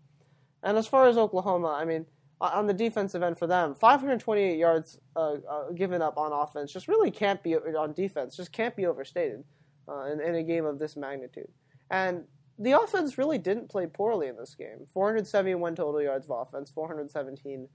And 0.62 0.78
as 0.78 0.86
far 0.86 1.08
as 1.08 1.18
Oklahoma, 1.18 1.76
I 1.78 1.84
mean, 1.84 2.06
on 2.40 2.66
the 2.66 2.74
defensive 2.74 3.22
end 3.22 3.38
for 3.38 3.46
them, 3.46 3.74
528 3.74 4.58
yards 4.58 4.98
uh, 5.14 5.36
uh, 5.48 5.70
given 5.72 6.02
up 6.02 6.16
on 6.16 6.32
offense 6.32 6.72
just 6.72 6.88
really 6.88 7.10
can't 7.10 7.42
be 7.42 7.56
on 7.56 7.92
defense, 7.92 8.36
just 8.36 8.52
can't 8.52 8.74
be 8.74 8.86
overstated 8.86 9.44
uh, 9.88 10.06
in, 10.06 10.20
in, 10.20 10.34
a 10.34 10.42
game 10.42 10.64
of 10.64 10.78
this 10.78 10.96
magnitude. 10.96 11.48
And 11.90 12.24
the 12.58 12.72
offense 12.72 13.16
really 13.16 13.38
didn't 13.38 13.68
play 13.68 13.86
poorly 13.86 14.26
in 14.26 14.36
this 14.36 14.54
game. 14.54 14.86
471 14.92 15.76
total 15.76 16.02
yards 16.02 16.26
of 16.28 16.32
offense, 16.32 16.70
417 16.70 17.68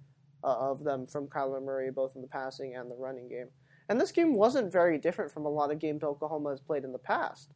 uh, 0.44 0.56
of 0.72 0.84
them 0.84 1.07
from 1.07 1.28
Kyler 1.28 1.63
Murray, 1.63 1.92
both 1.92 2.16
in 2.16 2.22
the 2.22 2.28
passing 2.28 2.75
and 2.75 2.89
the 2.89 2.95
running 2.95 3.28
game. 3.28 3.48
And 3.89 4.00
this 4.00 4.12
game 4.12 4.34
wasn't 4.34 4.72
very 4.72 4.98
different 4.98 5.31
from 5.31 5.45
a 5.45 5.50
lot 5.50 5.72
of 5.72 5.80
games 5.80 6.04
Oklahoma 6.04 6.50
has 6.50 6.60
played 6.60 6.84
in 6.84 6.92
the 6.92 6.98
past. 7.00 7.54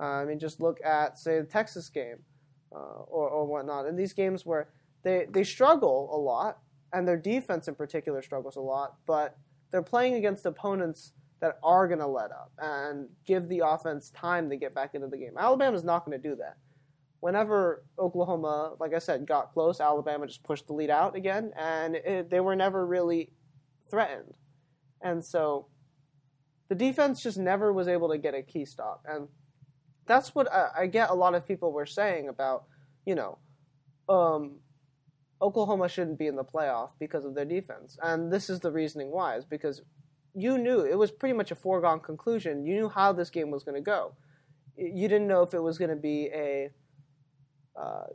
Uh, 0.00 0.04
I 0.04 0.24
mean, 0.24 0.38
just 0.38 0.60
look 0.60 0.78
at 0.84 1.18
say 1.18 1.40
the 1.40 1.46
Texas 1.46 1.88
game 1.88 2.16
uh, 2.74 3.02
or 3.06 3.28
or 3.28 3.46
whatnot. 3.46 3.86
In 3.86 3.96
these 3.96 4.12
games 4.12 4.44
where 4.44 4.68
they 5.02 5.26
they 5.30 5.44
struggle 5.44 6.10
a 6.12 6.18
lot, 6.18 6.58
and 6.92 7.06
their 7.06 7.16
defense 7.16 7.68
in 7.68 7.74
particular 7.74 8.22
struggles 8.22 8.56
a 8.56 8.60
lot, 8.60 8.96
but 9.06 9.36
they're 9.70 9.82
playing 9.82 10.14
against 10.14 10.46
opponents 10.46 11.12
that 11.40 11.58
are 11.62 11.86
going 11.86 11.98
to 11.98 12.06
let 12.06 12.30
up 12.30 12.52
and 12.58 13.08
give 13.26 13.48
the 13.48 13.60
offense 13.64 14.10
time 14.10 14.48
to 14.48 14.56
get 14.56 14.74
back 14.74 14.94
into 14.94 15.08
the 15.08 15.16
game. 15.16 15.34
Alabama's 15.36 15.84
not 15.84 16.06
going 16.06 16.20
to 16.20 16.28
do 16.28 16.36
that. 16.36 16.56
Whenever 17.24 17.82
Oklahoma, 17.98 18.74
like 18.78 18.92
I 18.92 18.98
said, 18.98 19.26
got 19.26 19.54
close, 19.54 19.80
Alabama 19.80 20.26
just 20.26 20.42
pushed 20.42 20.66
the 20.66 20.74
lead 20.74 20.90
out 20.90 21.16
again, 21.16 21.52
and 21.56 21.96
it, 21.96 22.28
they 22.28 22.40
were 22.40 22.54
never 22.54 22.86
really 22.86 23.32
threatened. 23.90 24.36
And 25.00 25.24
so 25.24 25.68
the 26.68 26.74
defense 26.74 27.22
just 27.22 27.38
never 27.38 27.72
was 27.72 27.88
able 27.88 28.10
to 28.10 28.18
get 28.18 28.34
a 28.34 28.42
key 28.42 28.66
stop. 28.66 29.06
And 29.08 29.28
that's 30.04 30.34
what 30.34 30.52
I, 30.52 30.68
I 30.80 30.86
get 30.86 31.08
a 31.08 31.14
lot 31.14 31.34
of 31.34 31.48
people 31.48 31.72
were 31.72 31.86
saying 31.86 32.28
about, 32.28 32.64
you 33.06 33.14
know, 33.14 33.38
um, 34.06 34.58
Oklahoma 35.40 35.88
shouldn't 35.88 36.18
be 36.18 36.26
in 36.26 36.36
the 36.36 36.44
playoff 36.44 36.90
because 37.00 37.24
of 37.24 37.34
their 37.34 37.46
defense. 37.46 37.96
And 38.02 38.30
this 38.30 38.50
is 38.50 38.60
the 38.60 38.70
reasoning 38.70 39.10
why, 39.10 39.36
is 39.36 39.46
because 39.46 39.80
you 40.34 40.58
knew 40.58 40.80
it 40.80 40.98
was 40.98 41.10
pretty 41.10 41.32
much 41.32 41.50
a 41.50 41.54
foregone 41.54 42.00
conclusion. 42.00 42.66
You 42.66 42.74
knew 42.74 42.88
how 42.90 43.14
this 43.14 43.30
game 43.30 43.50
was 43.50 43.64
going 43.64 43.76
to 43.76 43.80
go. 43.80 44.14
You 44.76 45.08
didn't 45.08 45.26
know 45.26 45.40
if 45.40 45.54
it 45.54 45.62
was 45.62 45.78
going 45.78 45.88
to 45.88 45.96
be 45.96 46.28
a 46.34 46.68
uh, 47.76 48.06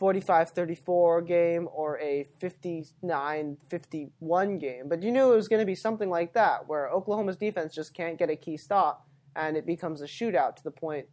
45-34 0.00 1.26
game 1.26 1.68
or 1.72 1.98
a 2.00 2.26
59-51 2.40 4.60
game, 4.60 4.88
but 4.88 5.02
you 5.02 5.12
knew 5.12 5.32
it 5.32 5.36
was 5.36 5.48
going 5.48 5.60
to 5.60 5.66
be 5.66 5.74
something 5.74 6.08
like 6.08 6.32
that, 6.32 6.66
where 6.66 6.88
Oklahoma's 6.88 7.36
defense 7.36 7.74
just 7.74 7.92
can't 7.92 8.18
get 8.18 8.30
a 8.30 8.36
key 8.36 8.56
stop, 8.56 9.06
and 9.36 9.56
it 9.56 9.66
becomes 9.66 10.00
a 10.00 10.06
shootout 10.06 10.56
to 10.56 10.64
the 10.64 10.70
point 10.70 11.06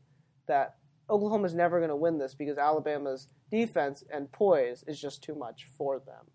that 0.47 0.75
Oklahoma's 1.09 1.53
never 1.53 1.79
going 1.79 1.89
to 1.89 1.95
win 1.95 2.17
this 2.17 2.33
because 2.33 2.57
Alabama's 2.57 3.27
defense 3.51 4.03
and 4.11 4.31
poise 4.31 4.83
is 4.87 4.99
just 4.99 5.21
too 5.21 5.35
much 5.35 5.67
for 5.77 5.99
them. 5.99 6.25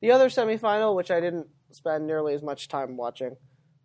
The 0.00 0.10
other 0.10 0.28
semifinal, 0.28 0.96
which 0.96 1.10
I 1.10 1.20
didn't 1.20 1.46
spend 1.70 2.06
nearly 2.06 2.34
as 2.34 2.42
much 2.42 2.68
time 2.68 2.96
watching 2.96 3.36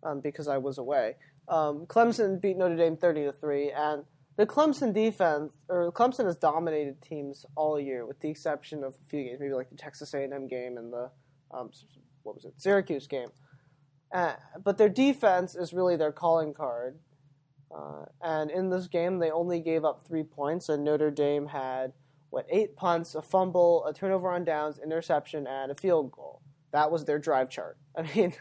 um, 0.02 0.20
because 0.20 0.48
I 0.48 0.58
was 0.58 0.78
away, 0.78 1.16
um, 1.48 1.86
Clemson 1.86 2.40
beat 2.40 2.58
Notre 2.58 2.76
Dame 2.76 2.96
thirty 2.96 3.24
to 3.24 3.32
three, 3.32 3.70
and 3.70 4.04
the 4.38 4.46
Clemson 4.46 4.94
defense 4.94 5.58
or 5.68 5.90
Clemson 5.92 6.24
has 6.24 6.36
dominated 6.36 7.02
teams 7.02 7.44
all 7.56 7.78
year, 7.78 8.06
with 8.06 8.20
the 8.20 8.30
exception 8.30 8.84
of 8.84 8.94
a 8.94 9.08
few 9.08 9.24
games, 9.24 9.40
maybe 9.40 9.52
like 9.52 9.68
the 9.68 9.76
Texas 9.76 10.14
A&M 10.14 10.46
game 10.46 10.78
and 10.78 10.92
the 10.92 11.10
um, 11.50 11.70
what 12.22 12.36
was 12.36 12.44
it, 12.44 12.54
Syracuse 12.56 13.08
game. 13.08 13.30
Uh, 14.14 14.34
but 14.62 14.78
their 14.78 14.88
defense 14.88 15.56
is 15.56 15.72
really 15.72 15.96
their 15.96 16.12
calling 16.12 16.54
card. 16.54 16.98
Uh, 17.76 18.04
and 18.22 18.50
in 18.52 18.70
this 18.70 18.86
game, 18.86 19.18
they 19.18 19.30
only 19.30 19.60
gave 19.60 19.84
up 19.84 20.06
three 20.06 20.22
points, 20.22 20.68
and 20.68 20.84
Notre 20.84 21.10
Dame 21.10 21.48
had 21.48 21.92
what 22.30 22.46
eight 22.48 22.76
punts, 22.76 23.16
a 23.16 23.22
fumble, 23.22 23.84
a 23.86 23.92
turnover 23.92 24.30
on 24.30 24.44
downs, 24.44 24.78
interception, 24.82 25.48
and 25.48 25.72
a 25.72 25.74
field 25.74 26.12
goal. 26.12 26.42
That 26.72 26.92
was 26.92 27.04
their 27.04 27.18
drive 27.18 27.50
chart. 27.50 27.76
I 27.96 28.02
mean, 28.14 28.32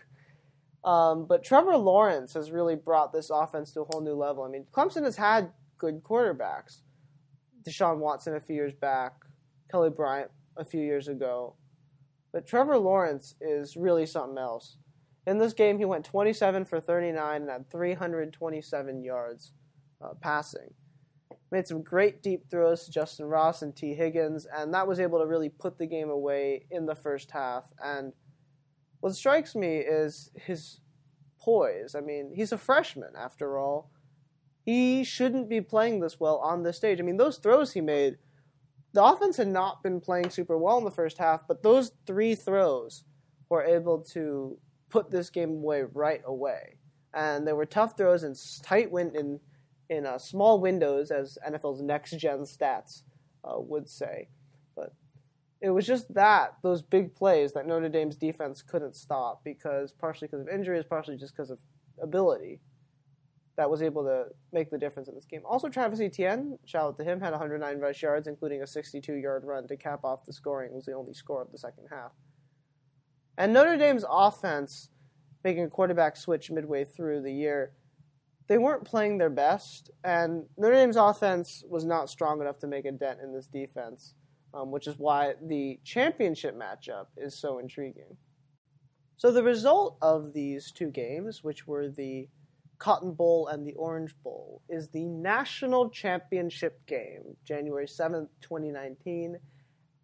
um, 0.83 1.25
but 1.25 1.43
Trevor 1.43 1.75
Lawrence 1.75 2.33
has 2.35 2.51
really 2.51 2.75
brought 2.75 3.11
this 3.11 3.31
offense 3.31 3.71
to 3.71 3.81
a 3.81 3.85
whole 3.85 4.01
new 4.01 4.13
level. 4.13 4.43
I 4.43 4.49
mean, 4.49 4.65
Clemson 4.71 5.03
has 5.03 5.15
had 5.15 5.51
good 5.77 6.03
quarterbacks. 6.03 6.81
Deshaun 7.67 7.97
Watson 7.97 8.35
a 8.35 8.39
few 8.39 8.55
years 8.55 8.73
back, 8.73 9.13
Kelly 9.69 9.89
Bryant 9.89 10.31
a 10.57 10.65
few 10.65 10.81
years 10.81 11.07
ago. 11.07 11.55
But 12.31 12.45
Trevor 12.45 12.77
Lawrence 12.77 13.35
is 13.41 13.75
really 13.75 14.05
something 14.05 14.37
else. 14.37 14.77
In 15.25 15.37
this 15.37 15.53
game, 15.53 15.77
he 15.77 15.85
went 15.85 16.05
27 16.05 16.65
for 16.65 16.79
39 16.79 17.41
and 17.41 17.49
had 17.49 17.69
327 17.69 19.03
yards 19.03 19.51
uh, 20.03 20.13
passing. 20.21 20.73
Made 21.51 21.67
some 21.67 21.81
great 21.81 22.21
deep 22.21 22.49
throws 22.49 22.85
to 22.85 22.99
Justyn 22.99 23.29
Ross 23.29 23.61
and 23.61 23.75
Tee 23.75 23.93
Higgins, 23.93 24.47
and 24.53 24.73
that 24.73 24.87
was 24.87 24.99
able 24.99 25.19
to 25.19 25.25
really 25.25 25.49
put 25.49 25.77
the 25.77 25.85
game 25.85 26.09
away 26.09 26.65
in 26.71 26.85
the 26.85 26.95
first 26.95 27.31
half. 27.31 27.65
And 27.83 28.13
what 28.99 29.15
strikes 29.15 29.55
me 29.55 29.77
is 29.77 30.31
his 30.35 30.81
poise. 31.39 31.95
I 31.95 32.01
mean, 32.01 32.31
he's 32.35 32.51
a 32.51 32.57
freshman 32.57 33.13
after 33.17 33.57
all. 33.57 33.91
He 34.67 35.05
shouldn't 35.05 35.47
be 35.47 35.61
playing 35.61 36.01
this 36.01 36.19
well 36.19 36.39
on 36.39 36.63
this 36.63 36.75
stage. 36.75 36.99
I 36.99 37.03
mean, 37.03 37.15
those 37.15 37.37
throws 37.37 37.71
he 37.71 37.79
made, 37.79 38.17
the 38.91 39.01
offense 39.01 39.37
had 39.37 39.47
not 39.47 39.81
been 39.81 40.01
playing 40.01 40.29
super 40.29 40.57
well 40.57 40.77
in 40.77 40.83
the 40.83 40.91
first 40.91 41.17
half, 41.17 41.47
but 41.47 41.63
those 41.63 41.93
three 42.05 42.35
throws 42.35 43.05
were 43.47 43.63
able 43.63 44.01
to 44.11 44.57
put 44.89 45.09
this 45.09 45.29
game 45.29 45.51
away 45.51 45.83
right 45.93 46.21
away. 46.25 46.79
And 47.13 47.47
they 47.47 47.53
were 47.53 47.65
tough 47.65 47.95
throws 47.95 48.25
in 48.25 48.35
tight 48.61 48.91
wind 48.91 49.15
in 49.15 49.39
in 49.89 50.05
uh, 50.05 50.17
small 50.17 50.59
windows, 50.59 51.11
as 51.11 51.37
NFL's 51.49 51.81
next 51.81 52.11
gen 52.17 52.39
stats 52.39 53.03
uh, 53.45 53.57
would 53.57 53.87
say. 53.87 54.27
But 54.75 54.93
it 55.61 55.69
was 55.69 55.87
just 55.87 56.13
that 56.13 56.57
those 56.61 56.81
big 56.81 57.15
plays 57.15 57.53
that 57.53 57.67
Notre 57.67 57.87
Dame's 57.87 58.17
defense 58.17 58.61
couldn't 58.63 58.97
stop 58.97 59.45
because 59.45 59.93
partially 59.93 60.27
because 60.27 60.41
of 60.41 60.49
injuries, 60.49 60.83
partially 60.83 61.15
just 61.15 61.37
because 61.37 61.51
of 61.51 61.59
ability 62.01 62.59
that 63.57 63.69
was 63.69 63.81
able 63.81 64.03
to 64.03 64.25
make 64.53 64.69
the 64.69 64.77
difference 64.77 65.09
in 65.09 65.15
this 65.15 65.25
game. 65.25 65.41
Also, 65.45 65.67
Travis 65.67 65.99
Etienne, 65.99 66.57
shout 66.65 66.85
out 66.85 66.97
to 66.97 67.03
him, 67.03 67.19
had 67.19 67.31
109 67.31 67.79
rush 67.79 68.01
yards, 68.01 68.27
including 68.27 68.61
a 68.61 68.65
62-yard 68.65 69.43
run 69.45 69.67
to 69.67 69.75
cap 69.75 70.01
off 70.03 70.25
the 70.25 70.33
scoring. 70.33 70.73
Was 70.73 70.85
the 70.85 70.93
only 70.93 71.13
score 71.13 71.41
of 71.41 71.51
the 71.51 71.57
second 71.57 71.87
half. 71.91 72.11
And 73.37 73.53
Notre 73.53 73.77
Dame's 73.77 74.05
offense, 74.09 74.89
making 75.43 75.63
a 75.63 75.69
quarterback 75.69 76.17
switch 76.17 76.49
midway 76.51 76.85
through 76.85 77.21
the 77.21 77.33
year, 77.33 77.73
they 78.47 78.57
weren't 78.57 78.85
playing 78.85 79.17
their 79.17 79.29
best, 79.29 79.91
and 80.03 80.45
Notre 80.57 80.75
Dame's 80.75 80.95
offense 80.95 81.63
was 81.67 81.83
not 81.83 82.09
strong 82.09 82.39
enough 82.41 82.59
to 82.59 82.67
make 82.67 82.85
a 82.85 82.91
dent 82.91 83.19
in 83.21 83.33
this 83.33 83.47
defense 83.47 84.13
um, 84.53 84.71
which 84.71 84.87
is 84.87 84.95
why 84.97 85.33
the 85.45 85.79
championship 85.83 86.57
matchup 86.57 87.07
is 87.17 87.39
so 87.39 87.59
intriguing. 87.59 88.17
So 89.17 89.31
the 89.31 89.43
result 89.43 89.97
of 90.01 90.33
these 90.33 90.71
two 90.71 90.91
games, 90.91 91.43
which 91.43 91.67
were 91.67 91.89
the 91.89 92.27
Cotton 92.79 93.13
Bowl 93.13 93.47
and 93.47 93.65
the 93.65 93.73
Orange 93.73 94.15
Bowl, 94.23 94.61
is 94.69 94.89
the 94.89 95.05
national 95.05 95.89
championship 95.89 96.85
game, 96.85 97.35
January 97.43 97.87
7th, 97.87 98.29
2019, 98.41 99.37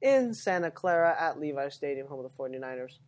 in 0.01 0.33
Santa 0.33 0.71
Clara 0.71 1.15
at 1.19 1.39
Levi 1.39 1.69
Stadium, 1.69 2.07
home 2.07 2.23
of 2.23 2.31
the 2.31 2.37
49ers. 2.37 2.99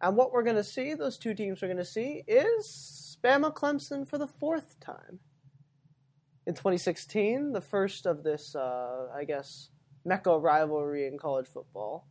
And 0.00 0.16
what 0.16 0.32
we're 0.32 0.42
going 0.42 0.56
to 0.56 0.64
see, 0.64 0.94
those 0.94 1.16
two 1.16 1.34
teams 1.34 1.62
are 1.62 1.66
going 1.66 1.76
to 1.78 1.84
see, 1.84 2.22
is 2.26 3.16
Bama 3.22 3.54
Clemson 3.54 4.06
for 4.06 4.18
the 4.18 4.26
fourth 4.26 4.78
time. 4.80 5.20
In 6.46 6.54
2016, 6.54 7.52
the 7.52 7.60
first 7.60 8.04
of 8.06 8.24
this, 8.24 8.54
uh, 8.54 9.06
I 9.14 9.24
guess, 9.24 9.70
mecca 10.04 10.36
rivalry 10.36 11.06
in 11.06 11.18
college 11.18 11.46
football 11.46 12.08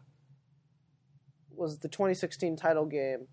was 1.53 1.79
the 1.79 1.89
2016 1.89 2.55
title 2.55 2.85
game 2.85 3.27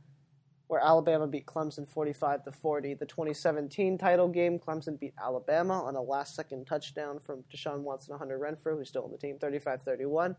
where 0.68 0.80
Alabama 0.80 1.26
beat 1.26 1.46
Clemson 1.46 1.88
45 1.88 2.44
to 2.44 2.52
40. 2.52 2.94
The 2.94 3.06
2017 3.06 3.98
title 3.98 4.28
game, 4.28 4.58
Clemson 4.58 5.00
beat 5.00 5.14
Alabama 5.20 5.82
on 5.82 5.96
a 5.96 6.02
last-second 6.02 6.66
touchdown 6.66 7.18
from 7.18 7.42
Deshaun 7.52 7.80
Watson 7.80 8.12
and 8.12 8.18
Hunter 8.18 8.38
Renfrow, 8.38 8.76
who's 8.76 8.88
still 8.88 9.04
on 9.04 9.10
the 9.10 9.18
team, 9.18 9.38
35-31. 9.38 10.36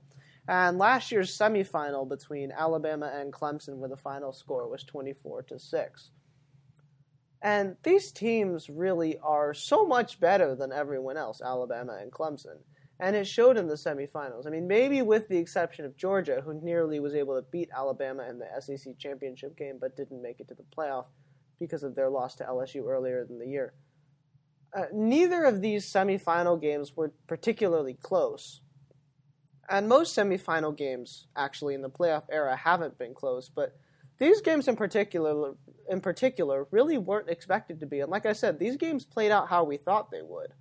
And 0.48 0.78
last 0.78 1.12
year's 1.12 1.36
semifinal 1.36 2.08
between 2.08 2.52
Alabama 2.52 3.12
and 3.14 3.34
Clemson, 3.34 3.78
where 3.78 3.90
the 3.90 3.98
final 3.98 4.32
score 4.32 4.70
was 4.70 4.84
24 4.84 5.44
to 5.44 5.60
6. 5.60 6.12
And 7.42 7.76
these 7.84 8.12
teams 8.12 8.70
really 8.70 9.18
are 9.24 9.54
so 9.54 9.86
much 9.86 10.20
better 10.20 10.56
than 10.56 10.72
everyone 10.72 11.18
else, 11.18 11.42
Alabama 11.42 11.98
and 12.00 12.12
Clemson 12.12 12.58
and 13.00 13.16
it 13.16 13.26
showed 13.26 13.58
in 13.58 13.68
the 13.68 13.76
semifinals. 13.76 14.46
I 14.46 14.50
mean, 14.50 14.68
maybe 14.68 15.02
with 15.02 15.30
the 15.30 15.38
exception 15.38 15.86
of 15.86 15.96
Georgia, 15.96 16.42
who 16.44 16.60
nearly 16.62 17.00
was 17.00 17.16
able 17.16 17.36
to 17.36 17.48
beat 17.50 17.70
Alabama 17.76 18.28
in 18.30 18.40
the 18.40 18.48
SEC 18.60 18.98
championship 18.98 19.58
game 19.58 19.78
but 19.80 19.96
didn't 19.96 20.22
make 20.22 20.40
it 20.40 20.50
to 20.50 20.56
the 20.56 20.66
playoff 20.76 21.06
because 21.60 21.84
of 21.84 21.96
their 21.96 22.10
loss 22.10 22.36
to 22.36 22.44
LSU 22.44 22.86
earlier 22.88 23.26
in 23.30 23.40
the 23.40 23.48
year. 23.48 23.74
Uh, 24.76 24.86
neither 24.94 25.46
of 25.46 25.62
these 25.62 25.86
semifinal 25.86 26.62
games 26.62 26.96
were 26.96 27.14
particularly 27.28 27.94
close. 27.94 28.62
And 29.70 29.88
most 29.88 30.18
semifinal 30.18 30.76
games, 30.76 31.28
actually, 31.36 31.76
in 31.76 31.82
the 31.82 31.90
playoff 31.90 32.24
era, 32.32 32.56
haven't 32.56 32.98
been 32.98 33.14
close. 33.14 33.50
But 33.50 33.76
these 34.18 34.42
games 34.42 34.68
in 34.68 34.76
particular, 34.76 35.54
in 35.90 36.02
particular, 36.02 36.68
really 36.72 36.98
weren't 36.98 37.30
expected 37.30 37.80
to 37.80 37.86
be. 37.86 38.02
And 38.02 38.12
like 38.12 38.26
I 38.26 38.34
said, 38.34 38.60
these 38.60 38.78
games 38.78 39.06
played 39.06 39.32
out 39.32 39.48
how 39.48 39.64
we 39.64 39.78
thought 39.78 40.12
they 40.12 40.22
would. 40.22 40.54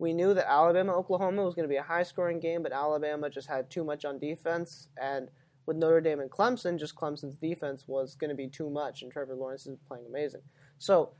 We 0.00 0.14
knew 0.14 0.32
that 0.32 0.50
Alabama 0.50 0.94
Oklahoma 0.94 1.44
was 1.44 1.54
going 1.54 1.68
to 1.68 1.72
be 1.72 1.76
a 1.76 1.82
high 1.82 2.04
scoring 2.04 2.40
game, 2.40 2.62
but 2.62 2.72
Alabama 2.72 3.28
just 3.28 3.48
had 3.48 3.68
too 3.68 3.84
much 3.84 4.06
on 4.06 4.18
defense. 4.18 4.88
And 5.00 5.28
with 5.66 5.76
Notre 5.76 6.00
Dame 6.00 6.20
and 6.20 6.30
Clemson, 6.30 6.78
just 6.78 6.96
Clemson's 6.96 7.36
defense 7.36 7.84
was 7.86 8.14
going 8.14 8.30
to 8.30 8.34
be 8.34 8.48
too 8.48 8.70
much, 8.70 9.02
and 9.02 9.12
Trevor 9.12 9.34
Lawrence 9.34 9.66
is 9.66 9.76
playing 9.86 10.06
amazing. 10.08 10.40
So 10.78 11.10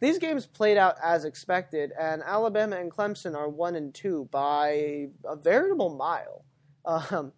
these 0.00 0.18
games 0.18 0.44
played 0.44 0.76
out 0.76 0.96
as 1.02 1.24
expected, 1.24 1.92
and 1.98 2.22
Alabama 2.22 2.76
and 2.76 2.92
Clemson 2.92 3.34
are 3.34 3.48
one 3.48 3.76
and 3.76 3.94
two 3.94 4.28
by 4.30 5.08
a 5.24 5.34
veritable 5.34 5.96
mile. 5.96 6.44
Um, 6.84 7.32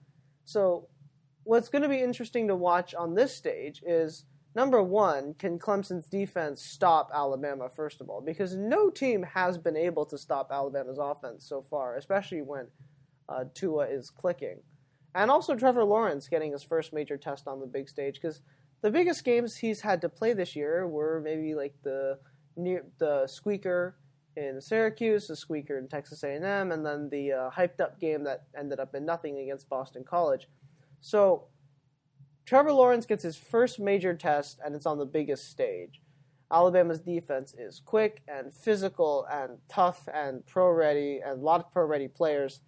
so 0.44 0.88
what's 1.44 1.68
going 1.68 1.82
to 1.82 1.88
be 1.88 2.00
interesting 2.00 2.48
to 2.48 2.56
watch 2.56 2.96
on 2.96 3.14
this 3.14 3.32
stage 3.32 3.80
is 3.86 4.24
number 4.54 4.82
one, 4.82 5.34
can 5.34 5.58
Clemson's 5.58 6.06
defense 6.06 6.62
stop 6.62 7.10
Alabama, 7.12 7.68
first 7.68 8.00
of 8.00 8.08
all? 8.08 8.20
Because 8.20 8.56
no 8.56 8.90
team 8.90 9.22
has 9.22 9.58
been 9.58 9.76
able 9.76 10.06
to 10.06 10.18
stop 10.18 10.50
Alabama's 10.52 10.98
offense 10.98 11.46
so 11.48 11.62
far, 11.62 11.96
especially 11.96 12.42
when 12.42 12.66
uh, 13.28 13.44
Tua 13.54 13.86
is 13.86 14.10
clicking. 14.10 14.60
And 15.14 15.30
also 15.30 15.54
Trevor 15.54 15.84
Lawrence 15.84 16.28
getting 16.28 16.52
his 16.52 16.62
first 16.62 16.92
major 16.92 17.16
test 17.16 17.46
on 17.46 17.60
the 17.60 17.66
big 17.66 17.88
stage, 17.88 18.14
because 18.14 18.40
the 18.82 18.90
biggest 18.90 19.24
games 19.24 19.56
he's 19.56 19.80
had 19.80 20.00
to 20.02 20.08
play 20.08 20.32
this 20.32 20.54
year 20.54 20.86
were 20.86 21.20
maybe 21.24 21.54
like 21.54 21.74
the 21.82 22.18
near 22.56 22.84
the 22.98 23.26
squeaker 23.26 23.96
in 24.36 24.60
Syracuse, 24.60 25.28
the 25.28 25.36
squeaker 25.36 25.78
in 25.78 25.88
Texas 25.88 26.22
A&M, 26.24 26.72
and 26.72 26.84
then 26.84 27.08
the 27.08 27.32
uh, 27.32 27.50
hyped 27.50 27.80
up 27.80 28.00
game 28.00 28.24
that 28.24 28.44
ended 28.58 28.80
up 28.80 28.94
in 28.94 29.04
nothing 29.04 29.38
against 29.38 29.68
Boston 29.68 30.04
College. 30.04 30.48
So 31.00 31.46
Trevor 32.46 32.72
Lawrence 32.72 33.06
gets 33.06 33.22
his 33.22 33.36
first 33.36 33.80
major 33.80 34.14
test, 34.14 34.60
and 34.64 34.74
it's 34.74 34.86
on 34.86 34.98
the 34.98 35.06
biggest 35.06 35.50
stage. 35.50 36.00
Alabama's 36.52 37.00
defense 37.00 37.54
is 37.58 37.80
quick 37.84 38.22
and 38.28 38.52
physical 38.52 39.26
and 39.30 39.58
tough 39.68 40.06
and 40.12 40.44
pro 40.46 40.70
ready, 40.70 41.20
and 41.24 41.40
a 41.40 41.44
lot 41.44 41.60
of 41.60 41.72
pro 41.72 41.86
ready 41.86 42.08
players. 42.08 42.60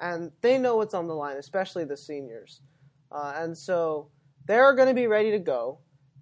And 0.00 0.30
they 0.42 0.58
know 0.58 0.76
what's 0.76 0.94
on 0.94 1.06
the 1.06 1.14
line, 1.14 1.36
especially 1.36 1.84
the 1.84 1.96
seniors. 1.96 2.60
Uh, 3.10 3.34
and 3.36 3.56
so 3.56 4.10
they're 4.46 4.74
going 4.74 4.88
to 4.88 4.94
be 4.94 5.06
ready 5.06 5.30
to 5.30 5.38
go. 5.38 5.78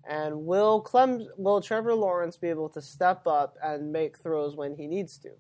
And 0.09 0.47
will 0.47 0.81
Clem, 0.81 1.27
will 1.37 1.61
Trevor 1.61 1.95
Lawrence 1.95 2.37
be 2.37 2.49
able 2.49 2.69
to 2.71 2.81
step 2.81 3.27
up 3.27 3.57
and 3.63 3.93
make 3.93 4.19
throws 4.19 4.57
when 4.57 4.75
he 4.75 4.87
needs 4.87 5.19
to? 5.19 5.31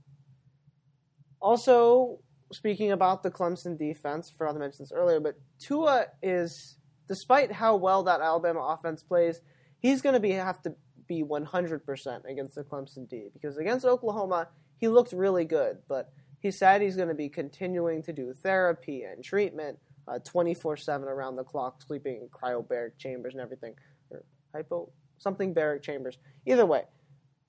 Also, 1.40 2.18
speaking 2.52 2.92
about 2.92 3.22
the 3.22 3.30
Clemson 3.30 3.78
defense, 3.78 4.30
forgot 4.30 4.52
to 4.52 4.58
mention 4.58 4.84
this 4.84 4.92
earlier, 4.92 5.20
but 5.20 5.36
Tua 5.58 6.06
is 6.22 6.76
despite 7.10 7.50
how 7.50 7.74
well 7.74 8.04
that 8.04 8.20
Alabama 8.20 8.60
offense 8.60 9.02
plays, 9.02 9.40
he's 9.80 10.00
going 10.00 10.12
to 10.12 10.20
be 10.20 10.30
have 10.30 10.62
to 10.62 10.72
be 11.08 11.24
100% 11.24 12.24
against 12.30 12.54
the 12.54 12.62
Clemson 12.62 13.08
D 13.08 13.30
because 13.32 13.56
against 13.56 13.84
Oklahoma, 13.84 14.46
he 14.76 14.86
looked 14.86 15.12
really 15.12 15.44
good, 15.44 15.78
but 15.88 16.12
he 16.38 16.52
said 16.52 16.80
he's 16.80 16.94
going 16.94 17.08
to 17.08 17.14
be 17.14 17.28
continuing 17.28 18.00
to 18.04 18.12
do 18.12 18.32
therapy 18.32 19.02
and 19.02 19.24
treatment 19.24 19.76
24 20.24 20.72
uh, 20.72 20.76
7 20.76 21.08
around 21.08 21.34
the 21.34 21.42
clock, 21.42 21.82
sleeping 21.84 22.20
in 22.22 22.28
cryobaric 22.28 22.92
chambers 22.96 23.34
and 23.34 23.42
everything. 23.42 23.74
Or 24.12 24.22
hypo, 24.54 24.88
something 25.18 25.52
baric 25.52 25.82
chambers. 25.82 26.16
Either 26.46 26.64
way, 26.64 26.84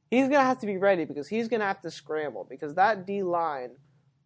he's 0.10 0.28
going 0.28 0.42
to 0.42 0.46
have 0.46 0.60
to 0.62 0.66
be 0.66 0.78
ready 0.78 1.06
because 1.06 1.28
he's 1.28 1.48
going 1.48 1.60
to 1.60 1.68
have 1.68 1.82
to 1.82 1.92
scramble 1.92 2.48
because 2.50 2.74
that 2.76 3.06
D 3.06 3.22
line, 3.22 3.74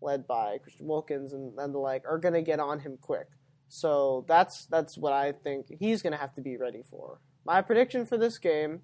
led 0.01 0.25
by 0.27 0.59
Christian 0.59 0.87
Wilkins 0.87 1.33
and, 1.33 1.59
and 1.59 1.73
the 1.73 1.77
like, 1.77 2.03
are 2.07 2.19
going 2.19 2.35
to 2.35 2.41
get 2.41 2.61
on 2.61 2.79
him 2.79 2.97
quick. 3.01 3.27
So 3.75 4.23
that's 4.25 4.67
that's 4.67 4.97
what 4.97 5.11
I 5.11 5.33
think 5.33 5.65
he's 5.81 6.01
going 6.01 6.13
to 6.13 6.17
have 6.17 6.33
to 6.35 6.41
be 6.41 6.55
ready 6.55 6.81
for. 6.89 7.19
my 7.45 7.61
prediction 7.61 8.05
for 8.05 8.17
this 8.17 8.37
game, 8.37 8.79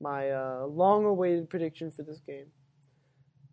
my 0.00 0.32
uh, 0.32 0.66
long-awaited 0.66 1.48
prediction 1.48 1.92
for 1.92 2.02
this 2.02 2.18
game, 2.18 2.46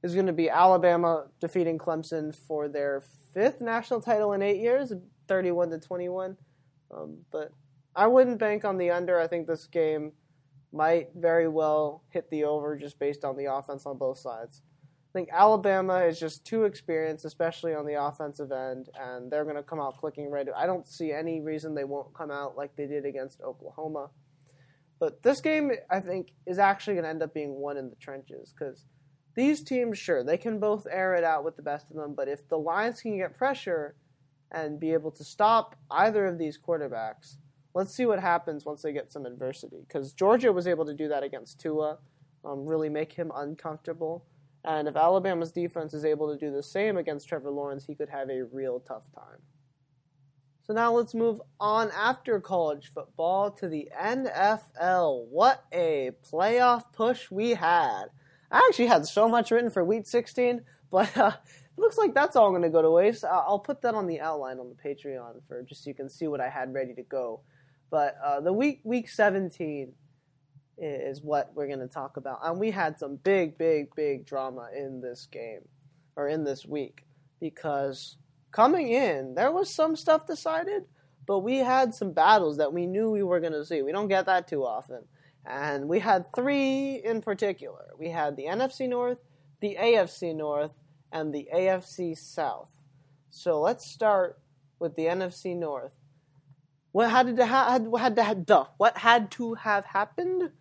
is 0.02 0.16
going 0.16 0.26
to 0.26 0.34
be 0.34 0.50
Alabama 0.50 1.28
defeating 1.40 1.78
Clemson 1.78 2.36
for 2.36 2.68
their 2.68 3.04
fifth 3.36 3.62
national 3.62 4.02
title 4.02 4.34
in 4.34 4.42
eight 4.42 4.60
years, 4.60 4.92
31 5.28 5.70
to 5.70 5.78
21. 5.78 6.36
Um, 6.90 7.20
but 7.32 7.52
I 7.96 8.08
wouldn't 8.08 8.40
bank 8.40 8.66
on 8.66 8.80
the 8.80 8.90
under. 8.90 9.20
I 9.20 9.28
think 9.28 9.46
this 9.46 9.68
game 9.68 10.14
might 10.74 11.10
very 11.16 11.48
well 11.48 12.04
hit 12.10 12.32
the 12.32 12.46
over 12.46 12.76
just 12.76 12.98
based 12.98 13.24
on 13.24 13.38
the 13.38 13.46
offense 13.46 13.86
on 13.86 14.00
both 14.00 14.18
sides. 14.18 14.64
I 15.18 15.20
think 15.20 15.30
Alabama 15.34 15.98
is 16.02 16.20
just 16.20 16.46
too 16.46 16.66
experienced, 16.66 17.26
especially 17.26 17.74
on 17.74 17.88
the 17.88 18.00
offensive 18.00 18.52
end, 18.52 18.90
and 18.94 19.32
they're 19.32 19.46
going 19.46 19.56
to 19.56 19.64
come 19.64 19.80
out 19.80 19.98
clicking 19.98 20.30
ready. 20.30 20.52
I 20.56 20.68
don't 20.68 20.88
see 20.88 21.12
any 21.12 21.42
reason 21.42 21.74
they 21.74 21.86
won't 21.86 22.14
come 22.14 22.30
out 22.30 22.56
like 22.56 22.76
they 22.76 22.86
did 22.86 23.04
against 23.04 23.42
Oklahoma. 23.42 24.12
But 25.00 25.24
this 25.24 25.42
game, 25.42 25.72
I 25.90 26.02
think, 26.02 26.34
is 26.46 26.60
actually 26.60 26.94
going 26.94 27.06
to 27.06 27.10
end 27.10 27.24
up 27.24 27.34
being 27.34 27.56
one 27.56 27.78
in 27.78 27.90
the 27.90 27.96
trenches 27.96 28.54
because 28.54 28.86
these 29.36 29.64
teams, 29.64 29.98
sure, 29.98 30.24
they 30.24 30.38
can 30.38 30.60
both 30.60 30.86
air 30.88 31.16
it 31.16 31.24
out 31.24 31.44
with 31.44 31.56
the 31.56 31.64
best 31.64 31.90
of 31.90 31.98
them, 31.98 32.14
but 32.16 32.28
if 32.28 32.48
the 32.48 32.58
Lions 32.60 33.02
can 33.02 33.18
get 33.18 33.36
pressure 33.36 33.96
and 34.52 34.80
be 34.80 34.94
able 34.94 35.10
to 35.10 35.24
stop 35.24 35.76
either 35.90 36.28
of 36.28 36.38
these 36.38 36.60
quarterbacks, 36.60 37.38
let's 37.74 37.96
see 37.96 38.06
what 38.06 38.20
happens 38.20 38.68
once 38.68 38.84
they 38.84 38.94
get 38.94 39.12
some 39.12 39.26
adversity. 39.26 39.78
Because 39.88 40.14
Georgia 40.14 40.54
was 40.54 40.68
able 40.68 40.86
to 40.86 40.94
do 40.94 41.08
that 41.08 41.24
against 41.24 41.60
Tua, 41.60 41.98
um, 42.46 42.68
really 42.68 42.90
make 42.90 43.14
him 43.14 43.32
uncomfortable. 43.34 44.24
And 44.68 44.90
if 44.90 44.98
Alabama's 44.98 45.54
defense 45.54 45.94
is 45.94 46.04
able 46.04 46.30
to 46.30 46.38
do 46.38 46.52
the 46.52 46.62
same 46.62 46.98
against 46.98 47.30
Trevor 47.30 47.50
Lawrence, 47.50 47.86
he 47.86 47.96
could 47.96 48.10
have 48.10 48.30
a 48.30 48.44
real 48.52 48.82
tough 48.82 49.06
time. 49.16 49.40
So 50.64 50.74
now 50.74 50.92
let's 50.92 51.14
move 51.14 51.40
on 51.58 51.90
after 51.92 52.42
college 52.42 52.92
football 52.94 53.50
to 53.52 53.70
the 53.70 53.88
NFL. 53.98 55.28
What 55.30 55.64
a 55.72 56.12
playoff 56.30 56.84
push 56.92 57.32
we 57.32 57.52
had. 57.52 58.08
I 58.52 58.68
actually 58.68 58.88
had 58.88 59.06
so 59.06 59.30
much 59.30 59.52
written 59.52 59.70
for 59.70 59.86
Week 59.86 60.06
16, 60.06 60.62
but 60.92 61.18
uh, 61.18 61.32
it 61.34 61.80
looks 61.80 61.98
like 61.98 62.14
that's 62.14 62.36
all 62.36 62.50
going 62.50 62.62
to 62.64 62.70
go 62.70 62.82
to 62.82 62.92
waste. 62.92 63.24
I'll 63.24 63.60
put 63.60 63.82
that 63.84 63.96
on 63.96 64.06
the 64.06 64.20
outline 64.20 64.60
on 64.60 64.68
the 64.68 64.76
Patreon 64.76 65.36
for 65.48 65.64
just 65.64 65.86
so 65.86 65.90
you 65.90 65.94
can 65.94 66.10
see 66.10 66.28
what 66.28 66.42
I 66.42 66.50
had 66.50 66.74
ready 66.74 66.94
to 66.96 67.04
go. 67.04 67.40
But 67.90 68.18
uh, 68.22 68.42
the 68.42 68.52
week 68.52 68.82
week 68.84 69.08
17 69.08 69.94
is 70.78 71.22
what 71.22 71.52
we're 71.56 71.68
going 71.68 71.80
to 71.80 71.88
talk 71.88 72.18
about, 72.18 72.40
and 72.44 72.60
we 72.60 72.72
had 72.72 73.00
some 73.00 73.16
big, 73.16 73.58
big, 73.58 73.94
big 73.96 74.26
drama 74.26 74.70
in 74.76 75.02
this 75.02 75.28
game 75.32 75.62
or 76.16 76.28
in 76.28 76.44
this 76.44 76.66
week 76.66 77.06
because 77.40 78.18
coming 78.52 78.90
in 78.90 79.36
there 79.36 79.52
was 79.52 79.74
some 79.74 79.96
stuff 79.96 80.28
decided, 80.28 80.84
but 81.26 81.40
we 81.40 81.58
had 81.58 81.94
some 81.94 82.12
battles 82.12 82.58
that 82.58 82.74
we 82.74 82.86
knew 82.86 83.10
we 83.10 83.24
were 83.24 83.40
going 83.40 83.54
to 83.54 83.66
see. 83.66 83.82
We 83.82 83.92
don't 83.92 84.08
get 84.08 84.26
that 84.28 84.48
too 84.48 84.66
often, 84.66 85.04
and 85.46 85.88
we 85.88 86.00
had 86.00 86.34
three 86.36 87.02
in 87.04 87.22
particular. 87.22 87.90
We 87.98 88.10
had 88.10 88.36
the 88.36 88.46
NFC 88.46 88.88
North, 88.88 89.20
the 89.62 89.78
AFC 89.80 90.36
North, 90.36 90.80
and 91.12 91.34
the 91.34 91.48
AFC 91.54 92.18
South. 92.18 92.72
So 93.30 93.62
let's 93.62 93.90
start 93.90 94.40
with 94.80 94.96
the 94.96 95.06
NFC 95.06 95.56
North. 95.56 95.94
What 96.92 97.12
had 97.12 97.36
to 97.36 97.46
ha- 97.46 97.72
had 97.72 98.16
to 98.16 98.24
had 98.24 98.48
the 98.48 98.68
what 98.78 98.98
had 98.98 99.32
to 99.32 99.56
have 99.56 99.86
happened 99.86 100.52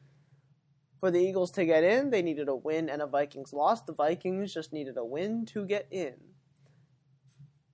for 1.07 1.13
the 1.13 1.21
Eagles 1.21 1.53
to 1.53 1.65
get 1.65 1.85
in? 1.85 2.11
They 2.11 2.21
needed 2.21 2.49
a 2.49 2.57
win 2.57 2.89
and 2.89 3.01
a 3.01 3.07
Vikings 3.07 3.53
loss. 3.53 3.81
The 3.81 3.93
Vikings 3.93 4.53
just 4.53 4.73
needed 4.73 4.97
a 4.97 5.05
win 5.05 5.47
to 5.47 5.65
get 5.65 5.87
in. 5.89 6.15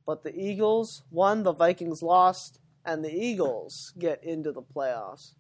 But 0.05 0.23
the 0.23 0.39
Eagles 0.39 1.03
won, 1.11 1.43
the 1.43 1.55
Vikings 1.55 2.03
lost, 2.03 2.61
and 2.85 3.03
the 3.03 3.11
Eagles 3.11 3.95
get 3.99 4.23
into 4.23 4.53
the 4.53 4.61
playoffs. 4.61 5.33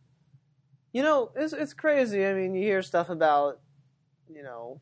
You 0.94 1.02
know, 1.02 1.32
it's 1.36 1.52
it's 1.52 1.74
crazy. 1.74 2.24
I 2.24 2.32
mean, 2.32 2.54
you 2.54 2.62
hear 2.62 2.80
stuff 2.80 3.10
about, 3.10 3.60
you 4.26 4.42
know, 4.42 4.80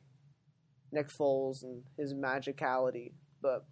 Nick 0.93 1.09
Foles 1.09 1.65
and 1.65 1.83
his 1.97 2.15
magicality, 2.15 3.11
but 3.43 3.65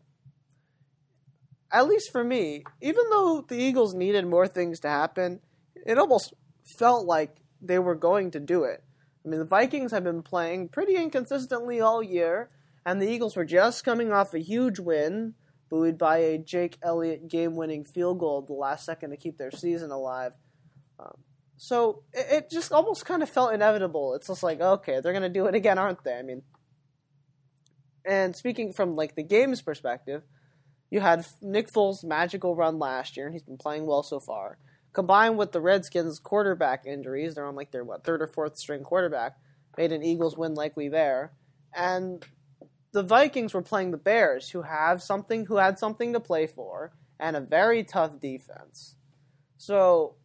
at 1.71 1.87
least 1.87 2.11
for 2.11 2.25
me, 2.25 2.65
even 2.80 3.04
though 3.10 3.45
the 3.47 3.56
Eagles 3.56 3.95
needed 3.95 4.26
more 4.26 4.49
things 4.49 4.80
to 4.80 4.89
happen, 4.89 5.39
it 5.86 5.97
almost 5.97 6.34
felt 6.65 7.06
like 7.06 7.36
they 7.62 7.78
were 7.78 7.95
going 7.95 8.32
to 8.32 8.41
do 8.41 8.65
it. 8.65 8.82
I 9.25 9.28
mean, 9.28 9.41
the 9.41 9.45
Vikings 9.45 9.93
have 9.93 10.04
been 10.04 10.23
playing 10.23 10.69
pretty 10.69 10.97
inconsistently 10.97 11.81
all 11.81 12.02
year, 12.02 12.50
and 12.87 13.00
the 13.00 13.09
Eagles 13.09 13.37
were 13.37 13.45
just 13.45 13.85
coming 13.85 14.13
off 14.13 14.35
a 14.35 14.39
huge 14.39 14.78
win, 14.78 15.35
buoyed 15.69 15.99
by 15.99 16.19
a 16.19 16.39
Jake 16.39 16.78
Elliott 16.83 17.28
game 17.28 17.57
winning 17.57 17.85
field 17.85 18.19
goal 18.19 18.43
the 18.43 18.54
last 18.54 18.87
second 18.87 19.11
to 19.11 19.17
keep 19.17 19.37
their 19.37 19.50
season 19.50 19.91
alive. 19.91 20.33
Um, 20.99 21.19
so 21.57 22.02
it, 22.13 22.26
it 22.31 22.50
just 22.50 22.73
almost 22.73 23.04
kind 23.04 23.23
of 23.23 23.28
felt 23.28 23.52
inevitable. 23.52 24.15
It's 24.15 24.28
just 24.28 24.43
like, 24.43 24.61
okay, 24.61 25.00
they're 25.00 25.13
going 25.13 25.23
to 25.23 25.28
do 25.28 25.47
it 25.47 25.54
again, 25.54 25.78
aren't 25.78 26.04
they? 26.04 26.15
I 26.15 26.23
mean, 26.23 26.43
and 28.04 28.35
speaking 28.35 28.73
from 28.73 28.97
like 28.97 29.15
the 29.17 29.23
game's 29.23 29.61
perspective, 29.61 30.23
you 30.91 31.00
had 31.00 31.26
Nick 31.43 31.71
Foles' 31.71 32.02
magical 32.02 32.57
run 32.57 32.78
last 32.78 33.17
year, 33.17 33.26
and 33.26 33.35
he's 33.35 33.43
been 33.43 33.59
playing 33.59 33.85
well 33.85 34.02
so 34.02 34.19
far. 34.21 34.57
Combined 34.92 35.38
with 35.38 35.52
the 35.52 35.60
Redskins' 35.60 36.18
quarterback 36.18 36.86
injuries, 36.86 37.34
they're 37.34 37.46
on 37.46 37.54
like 37.54 37.70
their 37.70 37.84
what 37.84 38.04
third 38.04 38.22
or 38.22 38.26
fourth 38.26 38.56
string 38.56 38.82
quarterback, 38.82 39.36
made 39.76 39.92
an 39.92 40.02
Eagles 40.02 40.36
win 40.36 40.54
likely 40.54 40.88
there. 40.88 41.32
And 41.74 42.24
the 42.92 43.02
Vikings 43.02 43.54
were 43.54 43.62
playing 43.62 43.90
the 43.90 43.98
Bears, 43.98 44.50
who 44.50 44.62
have 44.62 45.02
something, 45.02 45.46
who 45.46 45.56
had 45.56 45.78
something 45.78 46.12
to 46.14 46.20
play 46.20 46.46
for, 46.46 46.92
and 47.20 47.36
a 47.36 47.40
very 47.40 47.84
tough 47.84 48.18
defense. 48.18 48.96
So, 49.58 50.16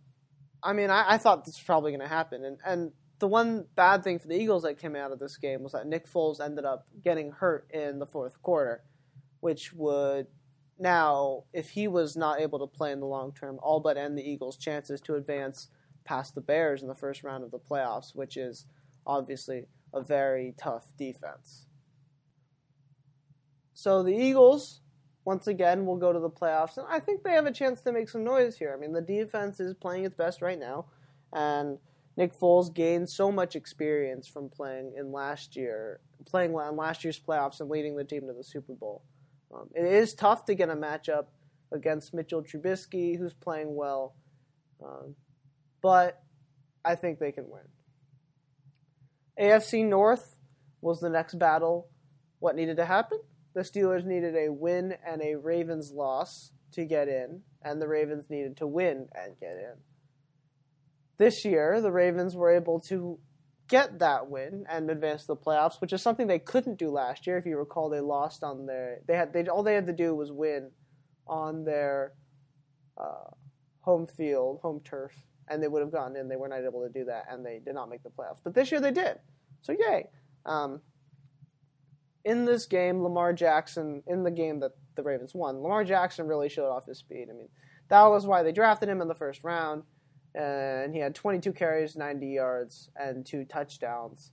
I 0.62 0.74
mean, 0.74 0.90
I, 0.90 1.14
I 1.14 1.18
thought 1.18 1.46
this 1.46 1.56
was 1.56 1.64
probably 1.64 1.92
going 1.92 2.02
to 2.02 2.08
happen, 2.08 2.46
and 2.46 2.58
and 2.66 2.92
the 3.20 3.28
one 3.28 3.66
bad 3.76 4.04
thing 4.04 4.20
for 4.20 4.28
the 4.28 4.36
Eagles 4.36 4.64
that 4.64 4.80
came 4.80 4.96
out 4.96 5.12
of 5.12 5.20
this 5.20 5.38
game 5.38 5.64
was 5.64 5.72
that 5.74 5.88
Nick 5.88 6.08
Foles 6.08 6.42
ended 6.42 6.66
up 6.66 6.88
getting 7.04 7.32
hurt 7.32 7.70
in 7.72 8.00
the 8.00 8.06
fourth 8.06 8.42
quarter, 8.42 8.84
which 9.40 9.72
would 9.74 10.28
now, 10.84 11.46
if 11.54 11.70
he 11.70 11.88
was 11.88 12.18
not 12.18 12.42
able 12.42 12.60
to 12.60 12.68
play 12.68 12.92
in 12.92 13.00
the 13.00 13.06
long 13.06 13.32
term, 13.32 13.58
all 13.64 13.80
but 13.80 13.98
end 13.98 14.18
the 14.18 14.30
Eagles' 14.30 14.58
chances 14.58 15.00
to 15.02 15.16
advance 15.16 15.70
past 16.04 16.36
the 16.36 16.42
Bears 16.42 16.82
in 16.82 16.90
the 16.90 16.94
first 16.94 17.24
round 17.24 17.46
of 17.46 17.52
the 17.52 17.58
playoffs, 17.58 18.14
which 18.14 18.36
is 18.36 18.66
obviously 19.08 19.68
a 19.94 20.02
very 20.02 20.54
tough 20.58 20.92
defense. 20.98 21.68
So 23.74 24.04
the 24.04 24.14
Eagles, 24.14 24.82
once 25.24 25.48
again, 25.48 25.86
will 25.86 25.96
go 25.96 26.12
to 26.12 26.20
the 26.20 26.30
playoffs, 26.30 26.78
and 26.78 26.86
I 26.90 27.00
think 27.00 27.24
they 27.24 27.32
have 27.32 27.46
a 27.46 27.52
chance 27.54 27.82
to 27.84 27.94
make 27.94 28.10
some 28.10 28.26
noise 28.26 28.58
here. 28.58 28.74
I 28.76 28.80
mean, 28.80 28.92
the 28.92 29.02
defense 29.02 29.62
is 29.62 29.74
playing 29.74 30.04
its 30.04 30.16
best 30.16 30.42
right 30.42 30.60
now, 30.60 30.88
and 31.32 31.78
Nick 32.18 32.38
Foles 32.38 32.74
gained 32.74 33.10
so 33.10 33.32
much 33.32 33.56
experience 33.56 34.28
from 34.28 34.50
playing 34.50 34.96
in 34.98 35.14
last 35.14 35.56
year, 35.56 36.02
playing 36.26 36.52
in 36.52 36.76
last 36.76 37.06
year's 37.06 37.20
playoffs 37.20 37.62
and 37.62 37.70
leading 37.70 37.96
the 37.96 38.04
team 38.04 38.28
to 38.28 38.34
the 38.34 38.44
Super 38.44 38.74
Bowl. 38.74 39.02
Um, 39.54 39.70
it 39.76 39.86
is 39.86 40.14
tough 40.14 40.46
to 40.46 40.56
get 40.56 40.70
a 40.70 40.76
matchup 40.76 41.26
against 41.72 42.14
Mitchell 42.14 42.44
Trubisky, 42.44 43.18
who's 43.18 43.34
playing 43.34 43.76
well, 43.76 44.16
um, 44.84 45.16
but 45.82 46.22
I 46.86 46.96
think 46.96 47.20
they 47.20 47.32
can 47.32 47.46
win. 47.48 47.64
AFC 49.40 49.86
North 49.86 50.38
was 50.82 51.00
the 51.00 51.10
next 51.10 51.40
battle. 51.40 51.90
What 52.40 52.56
needed 52.56 52.78
to 52.78 52.86
happen? 52.86 53.20
The 53.54 53.62
Steelers 53.62 54.06
needed 54.06 54.36
a 54.36 54.52
win 54.52 54.96
and 55.06 55.22
a 55.22 55.36
Ravens 55.36 55.92
loss 55.92 56.52
to 56.74 56.86
get 56.86 57.08
in, 57.08 57.42
and 57.64 57.82
the 57.82 57.88
Ravens 57.88 58.30
needed 58.30 58.58
to 58.58 58.68
win 58.68 59.08
and 59.14 59.40
get 59.40 59.54
in. 59.54 59.76
This 61.18 61.46
year, 61.46 61.80
the 61.82 61.92
Ravens 61.92 62.36
were 62.36 62.52
able 62.52 62.80
to 62.82 63.20
get 63.74 63.98
that 63.98 64.30
win 64.30 64.64
and 64.70 64.92
advance 64.92 65.22
to 65.22 65.30
the 65.30 65.36
playoffs, 65.36 65.82
which 65.82 65.94
is 65.94 66.00
something 66.00 66.28
they 66.28 66.38
couldn't 66.38 66.78
do 66.78 66.92
last 66.92 67.26
year. 67.26 67.40
If 67.40 67.46
you 67.48 67.58
recall, 67.58 67.90
they 67.90 68.02
lost 68.02 68.44
on 68.44 68.68
their 68.68 69.00
they 69.08 69.16
had 69.16 69.34
they 69.34 69.48
all 69.48 69.64
they 69.64 69.74
had 69.74 69.88
to 69.88 69.94
do 69.94 70.14
was 70.14 70.32
win 70.32 70.70
on 71.26 71.66
their 71.66 72.14
uh, 73.00 73.32
home 73.80 74.06
field, 74.06 74.60
home 74.62 74.80
turf, 74.86 75.12
and 75.48 75.62
they 75.62 75.68
would 75.68 75.82
have 75.82 75.92
gone 75.92 76.16
in. 76.16 76.30
They 76.30 76.36
were 76.36 76.48
not 76.48 76.64
able 76.64 76.84
to 76.84 77.00
do 77.00 77.06
that, 77.06 77.26
and 77.32 77.44
they 77.44 77.62
did 77.66 77.74
not 77.74 77.90
make 77.90 78.04
the 78.04 78.12
playoffs. 78.12 78.42
But 78.44 78.54
this 78.54 78.72
year 78.72 78.80
they 78.80 78.92
did, 78.92 79.18
so 79.64 79.74
yay! 79.74 80.06
Um, 80.46 80.80
in 82.24 82.46
this 82.46 82.68
game, 82.68 83.02
Lamar 83.02 83.34
Jackson, 83.34 84.04
in 84.06 84.24
the 84.24 84.30
game 84.30 84.60
that 84.60 84.74
the 84.96 85.02
Ravens 85.02 85.34
won, 85.34 85.64
Lamar 85.64 85.84
Jackson 85.84 86.28
really 86.28 86.48
showed 86.48 86.70
off 86.70 86.86
his 86.86 87.00
speed. 87.00 87.26
I 87.32 87.34
mean, 87.34 87.50
that 87.90 88.04
was 88.04 88.28
why 88.28 88.44
they 88.44 88.52
drafted 88.52 88.88
him 88.88 89.02
in 89.02 89.08
the 89.08 89.16
first 89.16 89.44
round 89.44 89.82
Uh, 90.36 90.84
and 90.84 90.94
he 90.94 91.00
had 91.00 91.14
22 91.14 91.54
carries, 91.54 91.96
90 91.96 92.28
yards, 92.28 92.90
and 92.96 93.26
two 93.26 93.46
touchdowns. 93.46 94.32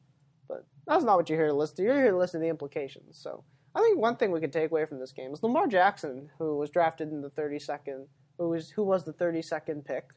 But 0.48 0.66
that's 0.86 1.04
not 1.04 1.16
what 1.16 1.28
you're 1.28 1.38
here 1.38 1.48
to 1.48 1.54
listen 1.54 1.76
to. 1.76 1.82
You're 1.82 1.96
here 1.96 2.12
to 2.12 2.18
listen 2.18 2.40
to 2.40 2.44
the 2.44 2.50
implications. 2.50 3.18
So 3.20 3.44
I 3.74 3.80
think 3.80 3.98
one 3.98 4.16
thing 4.16 4.32
we 4.32 4.40
could 4.40 4.52
take 4.52 4.70
away 4.70 4.84
from 4.86 4.98
this 4.98 5.12
game 5.12 5.32
is 5.32 5.42
Lamar 5.42 5.66
Jackson, 5.66 6.30
who 6.38 6.56
was 6.56 6.70
drafted 6.70 7.10
in 7.10 7.20
the 7.20 7.30
32nd, 7.30 8.06
who 8.38 8.48
was 8.48 8.70
who 8.70 8.82
was 8.82 9.04
the 9.04 9.12
32nd 9.12 9.84
pick 9.84 10.10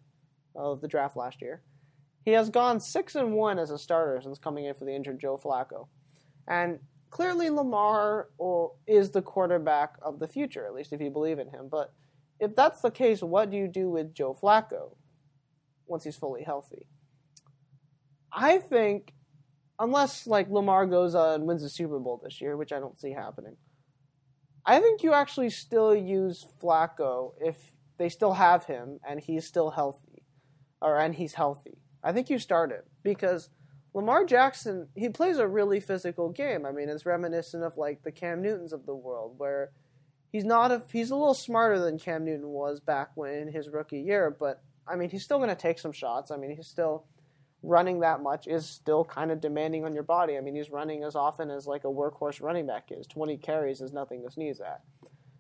of 0.56 0.82
the 0.82 0.88
draft 0.88 1.16
last 1.16 1.42
year. 1.42 1.62
He 2.26 2.32
has 2.32 2.50
gone 2.50 2.80
six 2.80 3.16
and 3.16 3.34
one 3.34 3.60
as 3.60 3.70
a 3.70 3.78
starter 3.78 4.22
since 4.22 4.40
coming 4.40 4.66
in 4.66 4.74
for 4.74 4.86
the 4.86 4.96
injured 4.96 5.20
Joe 5.20 5.38
Flacco, 5.38 5.88
and 6.48 6.80
clearly 7.10 7.50
Lamar 7.50 8.30
is 8.88 9.12
the 9.12 9.22
quarterback 9.22 9.98
of 10.02 10.20
the 10.20 10.28
future, 10.28 10.66
at 10.66 10.74
least 10.74 10.94
if 10.94 11.02
you 11.02 11.12
believe 11.12 11.38
in 11.38 11.50
him. 11.50 11.68
But 11.70 11.94
if 12.40 12.56
that's 12.56 12.82
the 12.82 12.92
case, 12.92 13.22
what 13.22 13.52
do 13.52 13.58
you 13.58 13.68
do 13.68 13.90
with 13.90 14.16
Joe 14.16 14.36
Flacco? 14.42 14.96
Once 15.94 16.04
he's 16.04 16.16
fully 16.16 16.44
healthy. 16.44 16.88
I 18.34 18.58
think, 18.58 19.14
unless 19.80 20.26
like 20.26 20.50
Lamar 20.50 20.88
goes 20.88 21.14
on 21.14 21.36
and 21.36 21.46
wins 21.46 21.62
the 21.62 21.70
Super 21.70 22.00
Bowl 22.00 22.20
this 22.22 22.42
year, 22.42 22.58
which 22.58 22.74
I 22.74 22.80
don't 22.80 23.00
see 23.00 23.12
happening, 23.12 23.58
I 24.66 24.80
think 24.80 25.04
you 25.04 25.14
actually 25.14 25.52
still 25.52 25.96
use 25.96 26.48
Flacco 26.62 27.34
if 27.40 27.58
they 28.00 28.10
still 28.10 28.34
have 28.34 28.66
him 28.66 29.00
and 29.08 29.20
he's 29.20 29.46
still 29.46 29.70
healthy, 29.70 30.24
or 30.82 31.00
and 31.00 31.14
he's 31.14 31.36
healthy. 31.36 31.78
I 32.04 32.12
think 32.12 32.30
you 32.32 32.40
start 32.40 32.72
it 32.72 32.86
because 33.04 33.50
Lamar 33.94 34.26
Jackson 34.26 34.88
he 34.96 35.10
plays 35.10 35.38
a 35.38 35.48
really 35.48 35.80
physical 35.80 36.30
game. 36.30 36.66
I 36.66 36.72
mean, 36.72 36.90
it's 36.90 37.06
reminiscent 37.06 37.64
of 37.64 37.78
like 37.78 38.02
the 38.02 38.12
Cam 38.12 38.42
Newtons 38.42 38.74
of 38.74 38.88
the 38.88 38.96
world, 38.96 39.36
where 39.38 39.74
he's 40.32 40.44
not 40.44 40.72
a 40.72 40.82
he's 40.92 41.12
a 41.12 41.16
little 41.16 41.36
smarter 41.36 41.78
than 41.78 42.00
Cam 42.00 42.26
Newton 42.26 42.48
was 42.48 42.80
back 42.80 43.12
when 43.14 43.36
in 43.36 43.48
his 43.52 43.70
rookie 43.70 44.02
year, 44.02 44.36
but 44.40 44.64
I 44.88 44.96
mean, 44.96 45.10
he's 45.10 45.24
still 45.24 45.38
going 45.38 45.50
to 45.50 45.56
take 45.56 45.80
some 45.80 45.92
shots. 45.92 46.32
I 46.32 46.38
mean, 46.38 46.56
he's 46.56 46.68
still 46.68 47.06
running 47.64 48.02
that 48.02 48.22
much 48.22 48.46
is 48.46 48.66
still 48.66 49.06
kind 49.06 49.32
of 49.32 49.40
demanding 49.40 49.86
on 49.86 49.94
your 49.94 50.04
body. 50.04 50.38
I 50.38 50.42
mean, 50.42 50.56
he's 50.56 50.70
running 50.70 51.04
as 51.04 51.16
often 51.16 51.50
as 51.50 51.66
like 51.66 51.86
a 51.86 51.88
workhorse 51.88 52.42
running 52.42 52.68
back 52.68 52.90
is. 52.92 53.08
20 53.08 53.38
carries 53.38 53.80
is 53.80 53.94
nothing 53.94 54.22
to 54.24 54.30
sneeze 54.30 54.60
at. 54.60 54.82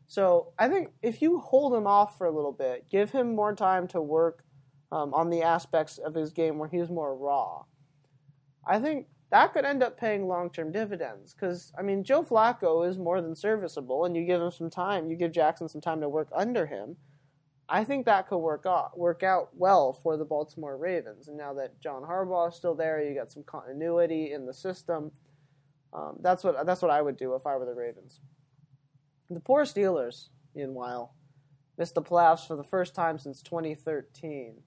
So 0.07 0.53
I 0.57 0.69
think 0.69 0.89
if 1.01 1.21
you 1.21 1.39
hold 1.39 1.73
him 1.73 1.85
off 1.85 2.17
for 2.17 2.27
a 2.27 2.31
little 2.31 2.51
bit, 2.51 2.89
give 2.89 3.11
him 3.11 3.35
more 3.35 3.53
time 3.53 3.87
to 3.89 4.01
work 4.01 4.43
um, 4.91 5.13
on 5.13 5.29
the 5.29 5.41
aspects 5.41 5.97
of 5.97 6.15
his 6.15 6.31
game 6.31 6.57
where 6.57 6.69
he's 6.69 6.89
more 6.89 7.15
raw, 7.15 7.63
I 8.65 8.79
think 8.79 9.07
that 9.31 9.51
could 9.51 9.65
end 9.65 9.81
up 9.83 9.99
paying 9.99 10.27
long 10.27 10.49
term 10.49 10.71
dividends. 10.71 11.33
Because, 11.33 11.73
I 11.77 11.81
mean, 11.81 12.03
Joe 12.03 12.23
Flacco 12.23 12.87
is 12.87 12.97
more 12.97 13.21
than 13.21 13.35
serviceable, 13.35 14.05
and 14.05 14.15
you 14.15 14.23
give 14.23 14.41
him 14.41 14.51
some 14.51 14.69
time, 14.69 15.09
you 15.09 15.17
give 15.17 15.31
Jackson 15.31 15.67
some 15.67 15.81
time 15.81 15.99
to 16.01 16.07
work 16.07 16.29
under 16.33 16.67
him. 16.67 16.95
I 17.69 17.83
think 17.83 18.05
that 18.05 18.27
could 18.27 18.39
work 18.39 18.65
out 18.65 18.97
work 18.97 19.23
out 19.23 19.49
well 19.53 19.93
for 19.93 20.17
the 20.17 20.25
Baltimore 20.25 20.77
Ravens. 20.77 21.27
And 21.27 21.37
now 21.37 21.53
that 21.53 21.79
John 21.81 22.03
Harbaugh 22.03 22.49
is 22.49 22.55
still 22.55 22.75
there, 22.75 23.01
you 23.01 23.15
got 23.15 23.31
some 23.31 23.43
continuity 23.43 24.33
in 24.33 24.45
the 24.45 24.53
system. 24.53 25.11
Um, 25.93 26.17
that's 26.21 26.43
what 26.43 26.65
that's 26.65 26.81
what 26.81 26.91
I 26.91 27.01
would 27.01 27.17
do 27.17 27.35
if 27.35 27.47
I 27.47 27.55
were 27.55 27.65
the 27.65 27.73
Ravens. 27.73 28.19
The 29.29 29.39
poor 29.39 29.63
Steelers, 29.63 30.29
meanwhile, 30.53 31.15
missed 31.77 31.95
the 31.95 32.01
playoffs 32.01 32.45
for 32.45 32.55
the 32.55 32.63
first 32.63 32.93
time 32.93 33.17
since 33.17 33.41
2013. 33.41 34.61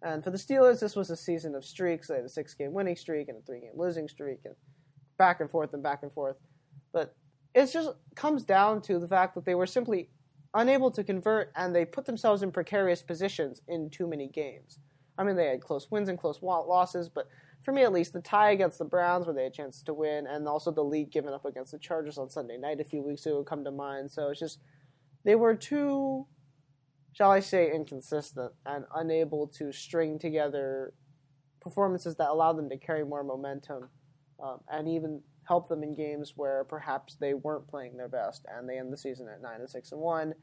And 0.00 0.22
for 0.22 0.30
the 0.30 0.38
Steelers, 0.38 0.78
this 0.80 0.94
was 0.94 1.10
a 1.10 1.16
season 1.16 1.54
of 1.54 1.64
streaks. 1.64 2.06
They 2.06 2.14
had 2.14 2.24
a 2.24 2.28
six-game 2.28 2.72
winning 2.72 2.94
streak 2.94 3.28
and 3.28 3.38
a 3.38 3.42
three-game 3.42 3.72
losing 3.74 4.08
streak, 4.08 4.38
and 4.44 4.54
back 5.18 5.40
and 5.40 5.50
forth 5.50 5.74
and 5.74 5.82
back 5.82 6.04
and 6.04 6.12
forth. 6.12 6.36
But 6.92 7.16
it 7.54 7.66
just 7.66 7.90
comes 8.14 8.44
down 8.44 8.80
to 8.82 8.98
the 9.00 9.08
fact 9.08 9.34
that 9.34 9.44
they 9.44 9.56
were 9.56 9.66
simply 9.66 10.10
unable 10.54 10.90
to 10.90 11.04
convert, 11.04 11.52
and 11.56 11.74
they 11.74 11.84
put 11.84 12.04
themselves 12.04 12.42
in 12.42 12.50
precarious 12.50 13.02
positions 13.02 13.62
in 13.68 13.90
too 13.90 14.06
many 14.06 14.28
games. 14.28 14.78
I 15.16 15.24
mean, 15.24 15.36
they 15.36 15.46
had 15.46 15.60
close 15.60 15.90
wins 15.90 16.08
and 16.08 16.18
close 16.18 16.40
losses, 16.42 17.08
but 17.08 17.28
for 17.62 17.72
me 17.72 17.82
at 17.82 17.92
least, 17.92 18.12
the 18.12 18.20
tie 18.20 18.52
against 18.52 18.78
the 18.78 18.84
Browns, 18.84 19.26
where 19.26 19.34
they 19.34 19.42
had 19.42 19.52
chances 19.52 19.82
to 19.84 19.94
win, 19.94 20.26
and 20.26 20.46
also 20.46 20.70
the 20.70 20.84
lead 20.84 21.10
giving 21.10 21.32
up 21.32 21.44
against 21.44 21.72
the 21.72 21.78
Chargers 21.78 22.18
on 22.18 22.30
Sunday 22.30 22.56
night 22.56 22.80
a 22.80 22.84
few 22.84 23.02
weeks 23.02 23.26
ago 23.26 23.42
come 23.42 23.64
to 23.64 23.70
mind. 23.70 24.10
So 24.10 24.30
it's 24.30 24.40
just 24.40 24.60
they 25.24 25.34
were 25.34 25.54
too, 25.54 26.26
shall 27.12 27.30
I 27.30 27.40
say, 27.40 27.72
inconsistent 27.72 28.52
and 28.64 28.84
unable 28.94 29.48
to 29.48 29.72
string 29.72 30.18
together 30.18 30.94
performances 31.60 32.14
that 32.16 32.30
allowed 32.30 32.56
them 32.56 32.68
to 32.70 32.78
carry 32.78 33.04
more 33.04 33.24
momentum 33.24 33.88
um, 34.42 34.60
and 34.70 34.88
even 34.88 35.20
help 35.48 35.68
them 35.68 35.82
in 35.82 35.94
games 35.94 36.34
where 36.36 36.62
perhaps 36.64 37.16
they 37.16 37.32
weren't 37.32 37.66
playing 37.66 37.96
their 37.96 38.08
best 38.08 38.44
and 38.54 38.68
they 38.68 38.78
end 38.78 38.92
the 38.92 38.98
season 38.98 39.26
at 39.28 39.40
9 39.40 39.60
and 39.60 39.70
6 39.70 39.92
and 39.92 40.00
1 40.00 40.34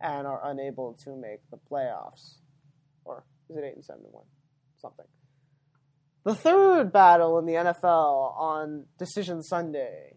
and 0.00 0.26
are 0.26 0.50
unable 0.50 0.94
to 1.04 1.14
make 1.14 1.40
the 1.50 1.58
playoffs. 1.70 2.38
Or 3.04 3.26
is 3.50 3.56
it 3.56 3.64
8 3.64 3.74
and 3.76 3.84
7 3.84 4.02
and 4.02 4.12
1? 4.12 4.24
Something. 4.80 5.06
The 6.24 6.34
third 6.34 6.90
battle 6.90 7.38
in 7.38 7.44
the 7.44 7.52
NFL 7.52 8.38
on 8.38 8.86
Decision 8.98 9.42
Sunday 9.42 10.14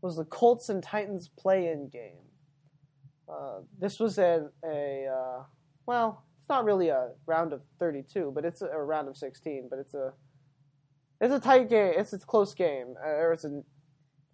was 0.00 0.16
the 0.16 0.24
Colts 0.24 0.70
and 0.70 0.82
Titans 0.82 1.28
play 1.38 1.68
in 1.68 1.88
game. 1.88 2.24
Uh, 3.28 3.60
this 3.78 4.00
was 4.00 4.18
a, 4.18 4.48
a 4.64 5.06
uh, 5.06 5.42
well, 5.86 6.24
it's 6.40 6.48
not 6.48 6.64
really 6.64 6.88
a 6.88 7.10
round 7.26 7.52
of 7.52 7.60
32, 7.78 8.32
but 8.34 8.44
it's 8.44 8.62
a, 8.62 8.66
a 8.66 8.82
round 8.82 9.08
of 9.08 9.16
16, 9.16 9.68
but 9.68 9.78
it's 9.78 9.94
a 9.94 10.14
it's 11.20 11.34
a 11.34 11.40
tight 11.40 11.68
game. 11.68 11.94
It's 11.96 12.12
a 12.12 12.18
close 12.18 12.54
game, 12.54 12.94
or 13.02 13.32
it's 13.32 13.44
a 13.44 13.62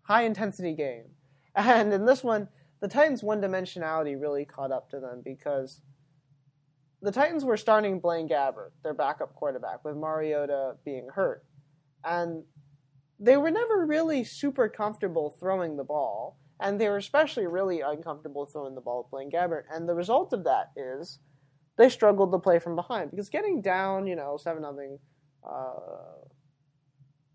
high 0.03 0.23
intensity 0.23 0.75
game. 0.75 1.05
And 1.55 1.93
in 1.93 2.07
this 2.07 2.25
one, 2.25 2.49
the 2.81 2.89
Titans' 2.89 3.23
one 3.23 3.43
dimensionality 3.43 4.19
really 4.19 4.47
caught 4.47 4.73
up 4.73 4.89
to 4.89 5.01
them 5.01 5.21
because 5.23 5.83
the 7.03 7.13
Titans 7.13 7.45
were 7.45 7.59
starting 7.59 8.01
Blaine 8.01 8.27
Gabbert, 8.27 8.71
their 8.83 8.95
backup 8.95 9.35
quarterback, 9.35 9.85
with 9.85 9.97
Mariota 9.97 10.77
being 10.83 11.09
hurt. 11.15 11.45
And 12.05 12.45
they 13.21 13.37
were 13.37 13.51
never 13.51 13.85
really 13.85 14.25
super 14.25 14.69
comfortable 14.69 15.37
throwing 15.39 15.77
the 15.77 15.85
ball, 15.85 16.39
and 16.59 16.81
they 16.81 16.89
were 16.89 16.97
especially 16.97 17.47
really 17.47 17.83
uncomfortable 17.83 18.47
throwing 18.47 18.75
the 18.75 18.81
ball 18.81 19.03
with 19.03 19.11
Blaine 19.11 19.31
Gabbert. 19.31 19.65
And 19.71 19.89
the 19.89 19.95
result 19.95 20.33
of 20.33 20.45
that 20.45 20.71
is 20.75 21.19
they 21.77 21.89
struggled 21.89 22.33
to 22.33 22.39
play 22.39 22.59
from 22.59 22.77
behind 22.77 23.11
because 23.11 23.29
getting 23.29 23.61
down, 23.61 24.07
you 24.07 24.17
know, 24.17 24.37
7 24.37 24.63
nothing 24.63 24.99
uh, 25.49 25.75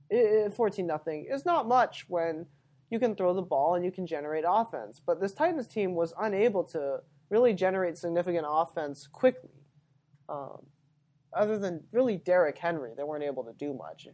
14 0.10 0.86
nothing 0.86 1.28
is 1.30 1.46
not 1.46 1.68
much 1.68 2.06
when 2.08 2.46
you 2.90 3.00
can 3.00 3.16
throw 3.16 3.34
the 3.34 3.42
ball 3.42 3.76
and 3.76 3.84
you 3.84 3.92
can 3.92 4.08
generate 4.08 4.46
offense. 4.48 5.02
But 5.06 5.20
this 5.20 5.34
Titans 5.34 5.68
team 5.68 5.96
was 5.96 6.14
unable 6.20 6.64
to 6.66 7.00
really 7.30 7.54
generate 7.54 7.98
significant 7.98 8.46
offense 8.50 9.08
quickly. 9.08 9.50
Um, 10.30 10.60
other 11.34 11.58
than 11.58 11.84
really 11.92 12.18
Derrick 12.18 12.58
Henry, 12.58 12.94
they 12.96 13.04
weren't 13.04 13.24
able 13.24 13.44
to 13.44 13.54
do 13.54 13.74
much. 13.74 14.08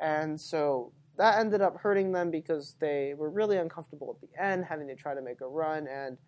And 0.00 0.40
so 0.40 0.92
that 1.16 1.38
ended 1.38 1.62
up 1.62 1.78
hurting 1.78 2.12
them 2.12 2.30
because 2.30 2.76
they 2.80 3.14
were 3.16 3.30
really 3.30 3.56
uncomfortable 3.56 4.14
at 4.14 4.28
the 4.28 4.42
end, 4.42 4.64
having 4.64 4.88
to 4.88 4.94
try 4.94 5.14
to 5.14 5.22
make 5.22 5.40
a 5.40 5.46
run, 5.46 5.86
and 5.86 6.18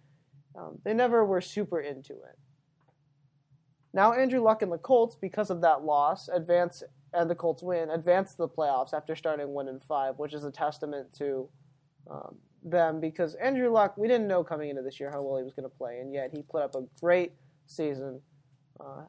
um, 0.59 0.79
they 0.85 0.95
never 0.95 1.25
were 1.25 1.41
super 1.41 1.81
into 1.81 2.13
it. 2.13 2.39
Now, 3.93 4.13
Andrew 4.13 4.41
Luck 4.41 4.63
and 4.63 4.73
the 4.73 4.79
Colts, 4.79 5.17
because 5.17 5.51
of 5.51 5.61
that 5.63 5.85
loss, 5.85 6.29
advance 6.29 6.83
and 7.15 7.31
the 7.31 7.35
Colts 7.35 7.63
win, 7.63 7.91
advance 7.91 8.33
to 8.33 8.39
the 8.39 8.49
playoffs 8.49 8.93
after 8.93 9.17
starting 9.17 9.49
one 9.49 9.69
and 9.69 9.83
five, 9.83 10.19
which 10.19 10.35
is 10.35 10.45
a 10.45 10.51
testament 10.51 11.13
to 11.19 11.49
um, 12.11 12.37
them 12.63 13.01
because 13.01 13.35
Andrew 13.37 13.71
Luck, 13.71 13.97
we 13.97 14.09
didn't 14.09 14.29
know 14.29 14.45
coming 14.45 14.71
into 14.71 14.83
this 14.83 14.99
year 15.01 15.11
how 15.11 15.23
well 15.23 15.39
he 15.39 15.45
was 15.45 15.55
going 15.55 15.69
to 15.69 15.77
play, 15.77 15.99
and 16.01 16.13
yet 16.13 16.31
he 16.33 16.43
put 16.43 16.63
up 16.63 16.75
a 16.75 16.83
great 17.01 17.33
season, 17.67 18.21
uh, 18.81 19.03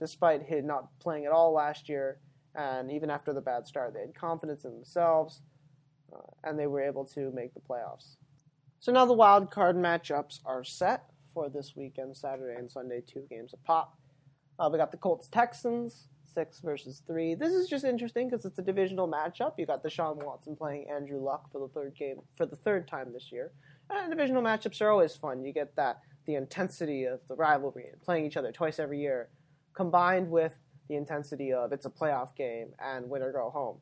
despite 0.00 0.42
him 0.42 0.66
not 0.66 0.88
playing 0.98 1.26
at 1.26 1.32
all 1.32 1.52
last 1.52 1.88
year. 1.88 2.18
And 2.54 2.90
even 2.90 3.10
after 3.10 3.32
the 3.32 3.40
bad 3.40 3.66
start, 3.66 3.92
they 3.92 4.00
had 4.00 4.14
confidence 4.14 4.64
in 4.64 4.72
themselves, 4.72 5.42
uh, 6.12 6.18
and 6.44 6.58
they 6.58 6.66
were 6.66 6.80
able 6.80 7.04
to 7.04 7.30
make 7.32 7.52
the 7.52 7.60
playoffs. 7.60 8.16
So 8.80 8.92
now 8.92 9.04
the 9.04 9.12
wild 9.12 9.50
card 9.50 9.76
matchups 9.76 10.40
are 10.46 10.64
set 10.64 11.04
for 11.34 11.50
this 11.50 11.74
weekend, 11.76 12.16
Saturday 12.16 12.58
and 12.58 12.70
Sunday, 12.70 13.02
two 13.06 13.24
games 13.28 13.52
a 13.52 13.58
pop. 13.58 13.98
Uh, 14.58 14.70
we 14.72 14.78
got 14.78 14.90
the 14.90 14.96
Colts 14.96 15.28
Texans, 15.28 16.08
six 16.36 16.60
versus 16.60 17.02
three. 17.06 17.34
This 17.34 17.54
is 17.54 17.66
just 17.66 17.84
interesting 17.84 18.28
because 18.28 18.44
it's 18.44 18.58
a 18.58 18.62
divisional 18.62 19.08
matchup. 19.08 19.54
You 19.56 19.64
got 19.64 19.82
the 19.82 19.88
Deshaun 19.88 20.22
Watson 20.22 20.54
playing 20.54 20.86
Andrew 20.90 21.18
Luck 21.18 21.50
for 21.50 21.58
the 21.58 21.68
third 21.68 21.94
game 21.98 22.18
for 22.36 22.44
the 22.44 22.56
third 22.56 22.86
time 22.86 23.10
this 23.10 23.32
year. 23.32 23.52
And 23.88 24.10
divisional 24.10 24.42
matchups 24.42 24.82
are 24.82 24.90
always 24.90 25.16
fun. 25.16 25.44
You 25.44 25.54
get 25.54 25.74
that 25.76 26.00
the 26.26 26.34
intensity 26.34 27.04
of 27.04 27.20
the 27.28 27.34
rivalry 27.34 27.86
and 27.90 28.02
playing 28.02 28.26
each 28.26 28.36
other 28.36 28.52
twice 28.52 28.78
every 28.78 29.00
year, 29.00 29.30
combined 29.74 30.30
with 30.30 30.54
the 30.88 30.96
intensity 30.96 31.54
of 31.54 31.72
it's 31.72 31.86
a 31.86 31.90
playoff 31.90 32.36
game 32.36 32.68
and 32.78 33.08
win 33.08 33.22
or 33.22 33.32
go 33.32 33.48
home. 33.48 33.78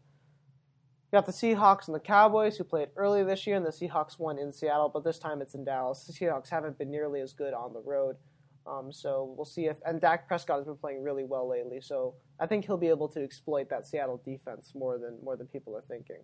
You 1.11 1.17
got 1.17 1.27
the 1.27 1.33
Seahawks 1.33 1.89
and 1.89 1.95
the 1.95 2.01
Cowboys 2.01 2.57
who 2.57 2.65
played 2.65 2.89
earlier 2.97 3.25
this 3.25 3.47
year, 3.49 3.57
and 3.57 3.67
the 3.67 3.71
Seahawks 3.71 4.19
won 4.19 4.39
in 4.39 4.53
Seattle, 4.53 4.91
but 4.93 5.05
this 5.05 5.19
time 5.19 5.43
it's 5.43 5.55
in 5.55 5.65
Dallas. 5.65 6.05
The 6.05 6.13
Seahawks 6.13 6.51
haven't 6.51 6.79
been 6.79 6.91
nearly 6.91 7.21
as 7.21 7.33
good 7.33 7.53
on 7.53 7.73
the 7.73 7.81
road. 7.81 8.17
Um, 8.67 8.91
so 8.91 9.35
we'll 9.37 9.45
see 9.45 9.67
if 9.67 9.77
and 9.85 10.01
Dak 10.01 10.27
Prescott 10.27 10.59
has 10.59 10.67
been 10.67 10.77
playing 10.77 11.03
really 11.03 11.25
well 11.25 11.49
lately. 11.49 11.81
So 11.81 12.15
I 12.41 12.47
think 12.47 12.65
he'll 12.65 12.79
be 12.79 12.89
able 12.89 13.09
to 13.09 13.23
exploit 13.23 13.69
that 13.71 13.87
Seattle 13.87 14.21
defense 14.25 14.73
more 14.75 14.99
than 14.99 15.19
more 15.23 15.37
than 15.37 15.47
people 15.47 15.77
are 15.77 15.83
thinking. 15.83 16.23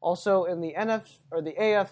Also 0.00 0.44
in 0.44 0.60
the 0.60 0.74
NF 0.76 1.04
or 1.30 1.42
the 1.42 1.54
AF, 1.56 1.90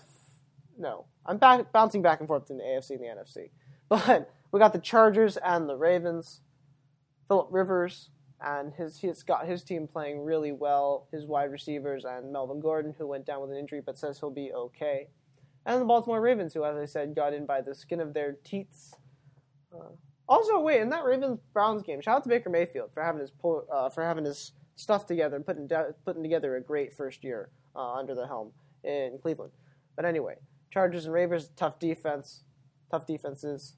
no, 0.78 1.06
I'm 1.24 1.38
back, 1.38 1.72
bouncing 1.72 2.02
back 2.02 2.20
and 2.20 2.28
forth 2.28 2.50
in 2.50 2.58
the 2.58 2.64
AFC 2.64 2.90
and 2.90 3.00
the 3.00 3.06
NFC. 3.06 3.50
But 3.86 4.30
we 4.50 4.58
got 4.58 4.72
the 4.72 4.78
Chargers 4.78 5.36
and 5.36 5.68
the 5.68 5.76
Ravens. 5.76 6.40
Philip 7.28 7.48
Rivers 7.50 8.10
and 8.40 8.72
his 8.72 8.98
he's 8.98 9.22
got 9.22 9.46
his 9.46 9.62
team 9.62 9.86
playing 9.86 10.24
really 10.24 10.52
well. 10.52 11.06
His 11.12 11.26
wide 11.26 11.50
receivers 11.50 12.04
and 12.04 12.32
Melvin 12.32 12.60
Gordon, 12.60 12.94
who 12.96 13.06
went 13.06 13.26
down 13.26 13.42
with 13.42 13.50
an 13.50 13.56
injury 13.56 13.82
but 13.84 13.98
says 13.98 14.18
he'll 14.18 14.30
be 14.30 14.52
okay. 14.52 15.08
And 15.66 15.80
the 15.80 15.86
Baltimore 15.86 16.20
Ravens, 16.20 16.52
who, 16.52 16.64
as 16.64 16.76
I 16.76 16.84
said, 16.84 17.14
got 17.14 17.32
in 17.32 17.46
by 17.46 17.62
the 17.62 17.74
skin 17.74 18.00
of 18.00 18.12
their 18.12 18.36
teats 18.44 18.94
also, 20.28 20.60
wait, 20.60 20.80
in 20.80 20.88
that 20.90 21.04
Ravens 21.04 21.38
Browns 21.52 21.82
game, 21.82 22.00
shout 22.00 22.16
out 22.16 22.22
to 22.24 22.28
Baker 22.28 22.50
Mayfield 22.50 22.90
for 22.92 23.02
having 23.02 23.20
his 23.20 23.32
uh, 23.72 23.88
for 23.90 24.02
having 24.02 24.24
his 24.24 24.52
stuff 24.76 25.06
together 25.06 25.36
and 25.36 25.46
putting 25.46 25.66
de- 25.66 25.94
putting 26.04 26.22
together 26.22 26.56
a 26.56 26.60
great 26.60 26.92
first 26.92 27.22
year 27.22 27.50
uh, 27.76 27.92
under 27.92 28.14
the 28.14 28.26
helm 28.26 28.52
in 28.82 29.18
Cleveland. 29.20 29.52
But 29.96 30.04
anyway, 30.04 30.36
Chargers 30.70 31.04
and 31.04 31.14
Ravens, 31.14 31.50
tough 31.56 31.78
defense, 31.78 32.44
tough 32.90 33.06
defenses. 33.06 33.76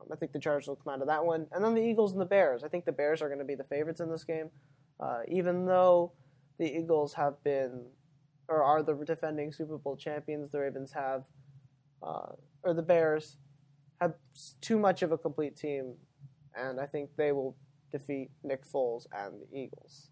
Um, 0.00 0.08
I 0.12 0.16
think 0.16 0.32
the 0.32 0.38
Chargers 0.38 0.68
will 0.68 0.76
come 0.76 0.94
out 0.94 1.00
of 1.00 1.08
that 1.08 1.24
one, 1.24 1.46
and 1.52 1.64
then 1.64 1.74
the 1.74 1.82
Eagles 1.82 2.12
and 2.12 2.20
the 2.20 2.26
Bears. 2.26 2.62
I 2.62 2.68
think 2.68 2.84
the 2.84 2.92
Bears 2.92 3.20
are 3.20 3.28
going 3.28 3.40
to 3.40 3.44
be 3.44 3.54
the 3.54 3.64
favorites 3.64 4.00
in 4.00 4.10
this 4.10 4.24
game. 4.24 4.50
Uh, 5.00 5.20
even 5.28 5.66
though 5.66 6.12
the 6.58 6.66
Eagles 6.66 7.12
have 7.14 7.42
been 7.42 7.84
or 8.48 8.62
are 8.62 8.82
the 8.82 8.94
defending 9.04 9.52
Super 9.52 9.78
Bowl 9.78 9.96
champions, 9.96 10.52
the 10.52 10.60
Ravens 10.60 10.92
have, 10.92 11.24
uh, 12.02 12.32
or 12.62 12.74
the 12.74 12.82
Bears 12.82 13.38
have 14.02 14.14
too 14.60 14.78
much 14.78 15.02
of 15.02 15.12
a 15.12 15.18
complete 15.18 15.56
team, 15.56 15.94
and 16.54 16.80
I 16.80 16.86
think 16.86 17.10
they 17.16 17.32
will 17.32 17.56
defeat 17.90 18.30
Nick 18.42 18.66
Foles 18.66 19.06
and 19.12 19.34
the 19.40 19.56
Eagles. 19.56 20.08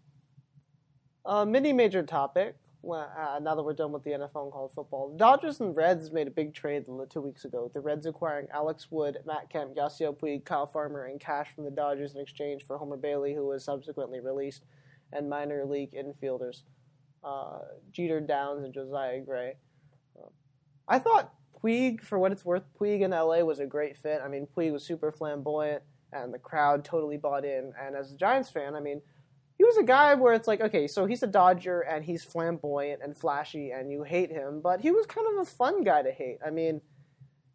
A 1.25 1.45
mini 1.45 1.73
major 1.73 2.03
topic. 2.03 2.55
Well, 2.83 3.11
uh, 3.15 3.37
now 3.39 3.53
that 3.53 3.61
we're 3.61 3.73
done 3.73 3.91
with 3.91 4.03
the 4.03 4.11
NFL 4.11 4.43
and 4.43 4.51
college 4.51 4.71
football, 4.73 5.15
Dodgers 5.15 5.59
and 5.59 5.75
Reds 5.77 6.11
made 6.11 6.27
a 6.27 6.31
big 6.31 6.55
trade 6.55 6.85
two 7.11 7.21
weeks 7.21 7.45
ago. 7.45 7.69
The 7.71 7.79
Reds 7.79 8.07
acquiring 8.07 8.47
Alex 8.51 8.87
Wood, 8.89 9.19
Matt 9.23 9.51
Kemp, 9.51 9.75
Yasiel 9.75 10.17
Puig, 10.17 10.45
Kyle 10.45 10.65
Farmer, 10.65 11.05
and 11.05 11.19
cash 11.19 11.49
from 11.53 11.63
the 11.63 11.69
Dodgers 11.69 12.15
in 12.15 12.21
exchange 12.21 12.63
for 12.65 12.79
Homer 12.79 12.97
Bailey, 12.97 13.35
who 13.35 13.45
was 13.45 13.63
subsequently 13.63 14.19
released, 14.19 14.63
and 15.13 15.29
minor 15.29 15.63
league 15.63 15.93
infielders 15.93 16.63
uh, 17.23 17.59
Jeter 17.91 18.19
Downs 18.19 18.63
and 18.63 18.73
Josiah 18.73 19.19
Gray. 19.19 19.53
Uh, 20.17 20.29
I 20.87 20.99
thought 20.99 21.33
Puig, 21.63 22.01
for 22.01 22.17
what 22.17 22.31
it's 22.31 22.45
worth, 22.45 22.63
Puig 22.79 23.01
in 23.01 23.11
LA 23.11 23.39
was 23.39 23.59
a 23.59 23.65
great 23.65 23.97
fit. 23.97 24.21
I 24.23 24.27
mean, 24.27 24.47
Puig 24.55 24.71
was 24.71 24.83
super 24.83 25.11
flamboyant, 25.11 25.83
and 26.11 26.33
the 26.33 26.39
crowd 26.39 26.83
totally 26.83 27.17
bought 27.17 27.45
in. 27.45 27.73
And 27.79 27.95
as 27.95 28.11
a 28.11 28.15
Giants 28.15 28.49
fan, 28.49 28.75
I 28.75 28.79
mean, 28.79 29.01
he 29.57 29.63
was 29.63 29.77
a 29.77 29.83
guy 29.83 30.15
where 30.15 30.33
it's 30.33 30.47
like, 30.47 30.59
okay, 30.59 30.87
so 30.87 31.05
he's 31.05 31.21
a 31.21 31.27
Dodger 31.27 31.81
and 31.81 32.03
he's 32.03 32.23
flamboyant 32.23 33.01
and 33.03 33.15
flashy 33.15 33.69
and 33.69 33.91
you 33.91 34.01
hate 34.01 34.31
him, 34.31 34.59
but 34.59 34.81
he 34.81 34.89
was 34.89 35.05
kind 35.05 35.27
of 35.31 35.41
a 35.41 35.45
fun 35.45 35.83
guy 35.83 36.01
to 36.01 36.11
hate. 36.11 36.39
I 36.43 36.49
mean, 36.49 36.81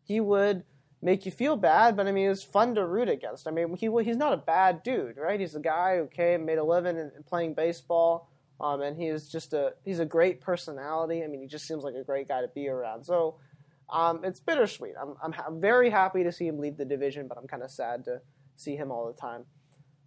he 0.05 0.21
would 0.21 0.63
make 1.03 1.27
you 1.27 1.33
feel 1.33 1.57
bad, 1.57 1.97
but 1.97 2.07
I 2.07 2.13
mean, 2.13 2.27
it 2.27 2.31
was 2.31 2.45
fun 2.45 2.77
to 2.77 2.87
root 2.87 3.09
against. 3.09 3.49
I 3.49 3.51
mean, 3.51 3.77
he 3.77 3.91
he's 4.05 4.17
not 4.17 4.33
a 4.33 4.37
bad 4.37 4.83
dude, 4.85 5.17
right? 5.17 5.41
He's 5.41 5.57
a 5.57 5.61
guy 5.61 5.97
who 5.97 6.07
came, 6.07 6.47
made 6.47 6.59
a 6.59 6.65
living 6.65 6.97
in, 6.97 7.11
in 7.17 7.23
playing 7.25 7.55
baseball, 7.55 8.31
um, 8.61 8.83
and 8.83 8.97
he's 8.97 9.29
just 9.29 9.53
a 9.53 9.75
he's 9.85 9.99
a 9.99 10.07
great 10.07 10.41
personality. 10.41 11.25
I 11.25 11.27
mean, 11.27 11.41
he 11.41 11.49
just 11.49 11.67
seems 11.67 11.83
like 11.83 11.95
a 11.95 12.05
great 12.05 12.29
guy 12.29 12.41
to 12.41 12.49
be 12.49 12.69
around. 12.69 13.05
So, 13.05 13.37
um, 13.91 14.25
it's 14.25 14.41
bittersweet. 14.41 14.95
I'm, 15.01 15.15
I'm 15.23 15.35
I'm 15.47 15.61
very 15.61 15.91
happy 15.91 16.25
to 16.25 16.33
see 16.33 16.47
him 16.47 16.59
leave 16.59 16.77
the 16.77 16.85
division, 16.85 17.29
but 17.29 17.39
I'm 17.39 17.47
kind 17.47 17.63
of 17.63 17.71
sad 17.71 18.05
to 18.05 18.21
see 18.57 18.77
him 18.77 18.91
all 18.91 19.07
the 19.07 19.21
time. 19.21 19.45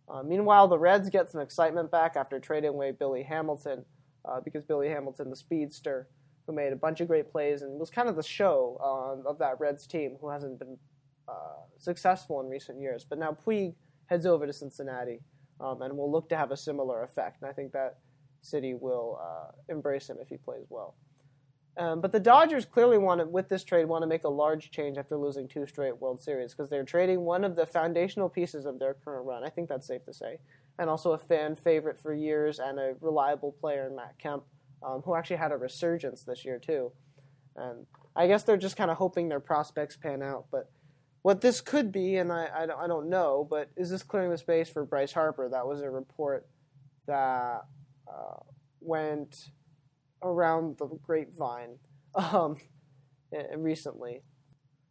Uh, 0.10 0.24
meanwhile, 0.24 0.68
the 0.68 0.78
Reds 0.78 1.10
get 1.10 1.30
some 1.30 1.42
excitement 1.42 1.92
back 1.92 2.16
after 2.16 2.40
trading 2.40 2.72
away 2.72 2.92
Billy 2.92 3.24
Hamilton 3.24 3.86
uh, 4.26 4.42
because 4.42 4.64
Billy 4.64 4.90
Hamilton, 4.90 5.30
the 5.30 5.36
speedster, 5.36 6.10
who 6.48 6.54
made 6.54 6.74
a 6.74 6.76
bunch 6.76 7.00
of 7.00 7.08
great 7.08 7.32
plays 7.32 7.62
and 7.62 7.80
was 7.80 7.92
kind 7.92 8.10
of 8.10 8.16
the 8.16 8.24
show 8.24 8.78
uh, 8.82 9.30
of 9.30 9.38
that 9.38 9.60
Reds 9.60 9.86
team, 9.86 10.18
who 10.20 10.30
hasn't 10.30 10.58
been 10.58 10.78
uh, 11.28 11.62
successful 11.78 12.42
in 12.42 12.48
recent 12.48 12.82
years. 12.82 13.06
But 13.08 13.20
now 13.20 13.38
Puig 13.46 13.76
heads 14.08 14.26
over 14.26 14.48
to 14.48 14.54
Cincinnati 14.54 15.20
um, 15.60 15.82
and 15.84 15.96
will 15.96 16.12
look 16.12 16.28
to 16.30 16.38
have 16.38 16.52
a 16.52 16.58
similar 16.58 17.04
effect. 17.04 17.42
And 17.42 17.50
I 17.50 17.54
think 17.54 17.72
that 17.74 18.00
city 18.42 18.74
will 18.74 19.20
uh, 19.22 19.52
embrace 19.70 20.10
him 20.10 20.18
if 20.20 20.30
he 20.30 20.38
plays 20.38 20.66
well. 20.70 20.96
Um, 21.80 22.02
but 22.02 22.12
the 22.12 22.20
Dodgers 22.20 22.66
clearly 22.66 22.98
want 22.98 23.22
to, 23.22 23.26
with 23.26 23.48
this 23.48 23.64
trade, 23.64 23.86
want 23.86 24.04
to 24.04 24.08
make 24.08 24.26
a 24.26 24.30
large 24.30 24.70
change 24.70 24.98
after 24.98 25.16
losing 25.16 25.48
two 25.48 25.66
straight 25.66 25.98
World 25.98 26.22
Series 26.22 26.54
because 26.54 26.70
they're 26.70 26.84
trading 26.84 27.22
one 27.22 27.46
of 27.46 27.56
the 27.56 27.66
foundational 27.66 28.28
pieces 28.28 28.66
of 28.66 28.80
their 28.80 28.96
current 28.96 29.26
run. 29.26 29.46
I 29.46 29.50
think 29.50 29.70
that's 29.70 29.88
safe 29.88 30.04
to 30.06 30.14
say, 30.14 30.40
and 30.78 30.90
also 30.90 31.14
a 31.14 31.18
fan 31.18 31.56
favorite 31.56 31.98
for 31.98 32.14
years 32.14 32.60
and 32.60 32.80
a 32.80 32.96
reliable 33.00 33.54
player 33.54 33.88
in 33.88 33.96
Matt 33.96 34.20
Kemp, 34.20 34.44
um, 34.84 35.02
who 35.06 35.16
actually 35.16 35.38
had 35.38 35.54
a 35.54 35.58
resurgence 35.58 36.24
this 36.24 36.44
year 36.44 36.60
too. 36.60 36.92
And 37.56 37.86
I 38.14 38.28
guess 38.28 38.44
they're 38.44 38.58
just 38.58 38.76
kind 38.76 38.92
of 38.92 38.98
hoping 38.98 39.30
their 39.30 39.40
prospects 39.40 39.96
pan 39.96 40.22
out. 40.22 40.48
But 40.52 40.70
what 41.22 41.40
this 41.40 41.62
could 41.62 41.94
be, 41.94 42.18
and 42.18 42.30
I, 42.30 42.50
I, 42.54 42.66
don't, 42.66 42.80
I 42.80 42.88
don't 42.88 43.10
know, 43.10 43.48
but 43.50 43.70
is 43.78 43.90
this 43.90 44.04
clearing 44.04 44.32
the 44.32 44.38
space 44.38 44.68
for 44.68 44.84
Bryce 44.84 45.14
Harper? 45.14 45.48
That 45.48 45.66
was 45.66 45.82
a 45.82 45.90
report 45.90 46.46
that 47.08 47.64
uh, 48.06 48.40
went 48.82 49.52
around 50.22 50.78
the 50.78 50.88
grapevine 51.04 51.78
um, 52.16 52.58
recently. 53.56 54.22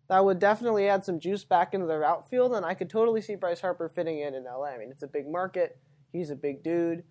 That 0.08 0.24
would 0.24 0.38
definitely 0.38 0.88
add 0.88 1.04
some 1.04 1.20
juice 1.20 1.44
back 1.44 1.74
into 1.74 1.86
their 1.86 2.04
outfield, 2.04 2.54
and 2.54 2.64
I 2.64 2.74
could 2.74 2.88
totally 2.88 3.20
see 3.20 3.34
Bryce 3.34 3.60
Harper 3.60 3.90
fitting 3.90 4.20
in 4.20 4.34
in 4.34 4.44
LA. 4.44 4.68
I 4.68 4.78
mean, 4.78 4.90
it's 4.90 5.02
a 5.02 5.08
big 5.08 5.28
market. 5.28 5.78
He's 6.12 6.30
a 6.30 6.36
big 6.36 6.62
dude, 6.62 7.04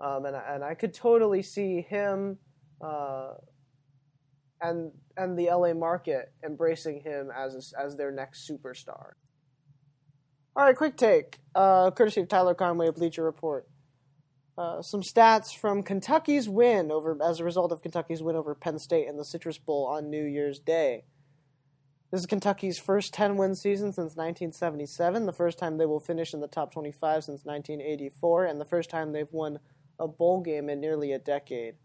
um, 0.00 0.24
and 0.24 0.34
and 0.34 0.64
I 0.64 0.74
could 0.74 0.92
totally 0.92 1.42
see 1.42 1.82
him 1.82 2.38
uh, 2.80 3.34
and 4.60 4.90
and 5.16 5.38
the 5.38 5.50
LA 5.50 5.74
market 5.74 6.32
embracing 6.44 7.00
him 7.00 7.30
as 7.30 7.72
as 7.78 7.96
their 7.96 8.10
next 8.10 8.50
superstar. 8.50 9.12
All 10.56 10.64
right, 10.64 10.76
quick 10.76 10.96
take, 10.96 11.38
uh, 11.54 11.92
courtesy 11.92 12.22
of 12.22 12.28
Tyler 12.28 12.54
Conway 12.54 12.88
of 12.88 12.96
Bleacher 12.96 13.22
Report. 13.22 13.68
Uh, 14.60 14.82
some 14.82 15.00
stats 15.00 15.56
from 15.56 15.82
Kentucky's 15.82 16.46
win 16.46 16.92
over 16.92 17.16
as 17.24 17.40
a 17.40 17.44
result 17.44 17.72
of 17.72 17.80
Kentucky's 17.80 18.22
win 18.22 18.36
over 18.36 18.54
Penn 18.54 18.78
State 18.78 19.08
in 19.08 19.16
the 19.16 19.24
Citrus 19.24 19.56
Bowl 19.56 19.86
on 19.86 20.10
New 20.10 20.22
Year's 20.22 20.58
Day. 20.58 21.04
This 22.10 22.20
is 22.20 22.26
Kentucky's 22.26 22.78
first 22.78 23.14
10 23.14 23.38
win 23.38 23.54
season 23.54 23.86
since 23.86 24.16
1977, 24.16 25.24
the 25.24 25.32
first 25.32 25.58
time 25.58 25.78
they 25.78 25.86
will 25.86 25.98
finish 25.98 26.34
in 26.34 26.40
the 26.40 26.46
top 26.46 26.74
25 26.74 27.24
since 27.24 27.46
1984, 27.46 28.44
and 28.44 28.60
the 28.60 28.66
first 28.66 28.90
time 28.90 29.12
they've 29.12 29.32
won 29.32 29.60
a 29.98 30.06
bowl 30.06 30.42
game 30.42 30.68
in 30.68 30.78
nearly 30.78 31.12
a 31.12 31.18
decade. 31.18 31.76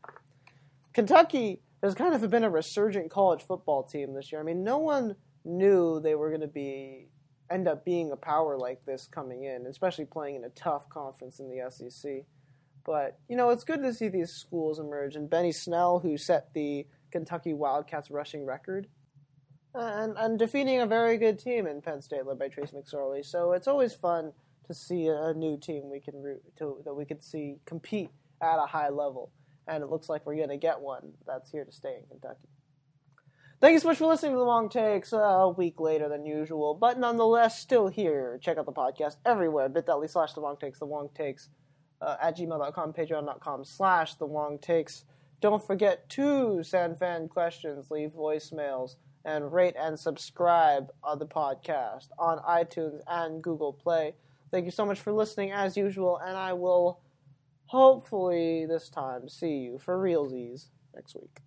Kentucky 0.91 1.61
has 1.81 1.95
kind 1.95 2.13
of 2.13 2.29
been 2.29 2.43
a 2.43 2.49
resurgent 2.49 3.09
college 3.09 3.43
football 3.43 3.83
team 3.83 4.13
this 4.13 4.33
year. 4.33 4.41
I 4.41 4.43
mean, 4.43 4.65
no 4.65 4.79
one 4.79 5.15
knew 5.45 6.01
they 6.01 6.15
were 6.15 6.27
going 6.27 6.41
to 6.41 6.47
be 6.47 7.07
end 7.49 7.69
up 7.69 7.85
being 7.85 8.11
a 8.11 8.17
power 8.17 8.57
like 8.57 8.83
this 8.85 9.07
coming 9.07 9.45
in, 9.45 9.65
especially 9.65 10.03
playing 10.03 10.35
in 10.35 10.43
a 10.43 10.49
tough 10.49 10.89
conference 10.89 11.39
in 11.39 11.49
the 11.49 11.71
SEC. 11.71 12.25
But 12.85 13.19
you 13.27 13.35
know, 13.35 13.49
it's 13.49 13.63
good 13.63 13.81
to 13.81 13.93
see 13.93 14.07
these 14.07 14.31
schools 14.31 14.79
emerge. 14.79 15.15
And 15.15 15.29
Benny 15.29 15.51
Snell, 15.51 15.99
who 15.99 16.17
set 16.17 16.53
the 16.53 16.85
Kentucky 17.11 17.53
Wildcats 17.53 18.11
rushing 18.11 18.45
record, 18.45 18.87
and, 19.73 20.15
and 20.17 20.39
defeating 20.39 20.79
a 20.79 20.85
very 20.85 21.17
good 21.17 21.39
team 21.39 21.67
in 21.67 21.81
Penn 21.81 22.01
State 22.01 22.25
led 22.25 22.39
by 22.39 22.47
Trace 22.47 22.71
McSorley. 22.71 23.25
So 23.25 23.51
it's 23.53 23.67
always 23.67 23.93
fun 23.93 24.33
to 24.67 24.73
see 24.73 25.07
a 25.07 25.33
new 25.33 25.57
team 25.57 25.89
we 25.91 25.99
can 25.99 26.21
root 26.21 26.41
to 26.57 26.81
that 26.85 26.93
we 26.93 27.05
can 27.05 27.21
see 27.21 27.57
compete 27.65 28.09
at 28.41 28.57
a 28.57 28.67
high 28.67 28.89
level. 28.89 29.31
And 29.67 29.83
it 29.83 29.89
looks 29.89 30.09
like 30.09 30.25
we're 30.25 30.35
going 30.35 30.49
to 30.49 30.57
get 30.57 30.79
one 30.79 31.13
that's 31.25 31.51
here 31.51 31.65
to 31.65 31.71
stay 31.71 31.95
in 31.99 32.07
Kentucky. 32.07 32.47
Thank 33.61 33.73
you 33.73 33.79
so 33.79 33.87
much 33.87 33.97
for 33.97 34.07
listening 34.07 34.33
to 34.33 34.37
the 34.37 34.45
Wong 34.45 34.69
Takes 34.69 35.13
uh, 35.13 35.17
a 35.17 35.49
week 35.49 35.79
later 35.79 36.09
than 36.09 36.25
usual, 36.25 36.73
but 36.73 36.99
nonetheless 36.99 37.59
still 37.59 37.87
here. 37.87 38.37
Check 38.41 38.57
out 38.57 38.65
the 38.65 38.71
podcast 38.71 39.15
everywhere, 39.25 39.69
bit.ly 39.69 40.05
slash 40.07 40.33
the 40.33 40.41
Wong 40.41 40.57
Takes, 40.57 40.79
the 40.79 40.85
Wong 40.85 41.09
Takes 41.15 41.49
uh, 42.01 42.17
at 42.21 42.37
gmail.com, 42.37 42.93
patreon.com 42.93 43.65
slash 43.65 44.15
the 44.15 44.25
Wong 44.25 44.57
Takes. 44.59 45.05
Don't 45.41 45.65
forget 45.65 46.09
to 46.09 46.63
send 46.63 46.97
fan 46.97 47.27
questions, 47.27 47.91
leave 47.91 48.11
voicemails, 48.11 48.95
and 49.23 49.51
rate 49.51 49.75
and 49.77 49.99
subscribe 49.99 50.91
on 51.03 51.19
the 51.19 51.25
podcast 51.25 52.07
on 52.17 52.39
iTunes 52.39 53.01
and 53.07 53.41
Google 53.41 53.73
Play. 53.73 54.15
Thank 54.51 54.65
you 54.65 54.71
so 54.71 54.85
much 54.85 54.99
for 54.99 55.11
listening 55.11 55.51
as 55.51 55.75
usual, 55.75 56.17
and 56.17 56.37
I 56.37 56.53
will 56.53 56.99
hopefully 57.65 58.65
this 58.65 58.89
time 58.89 59.27
see 59.27 59.57
you 59.57 59.79
for 59.79 59.97
realsies 59.97 60.69
next 60.93 61.15
week. 61.15 61.39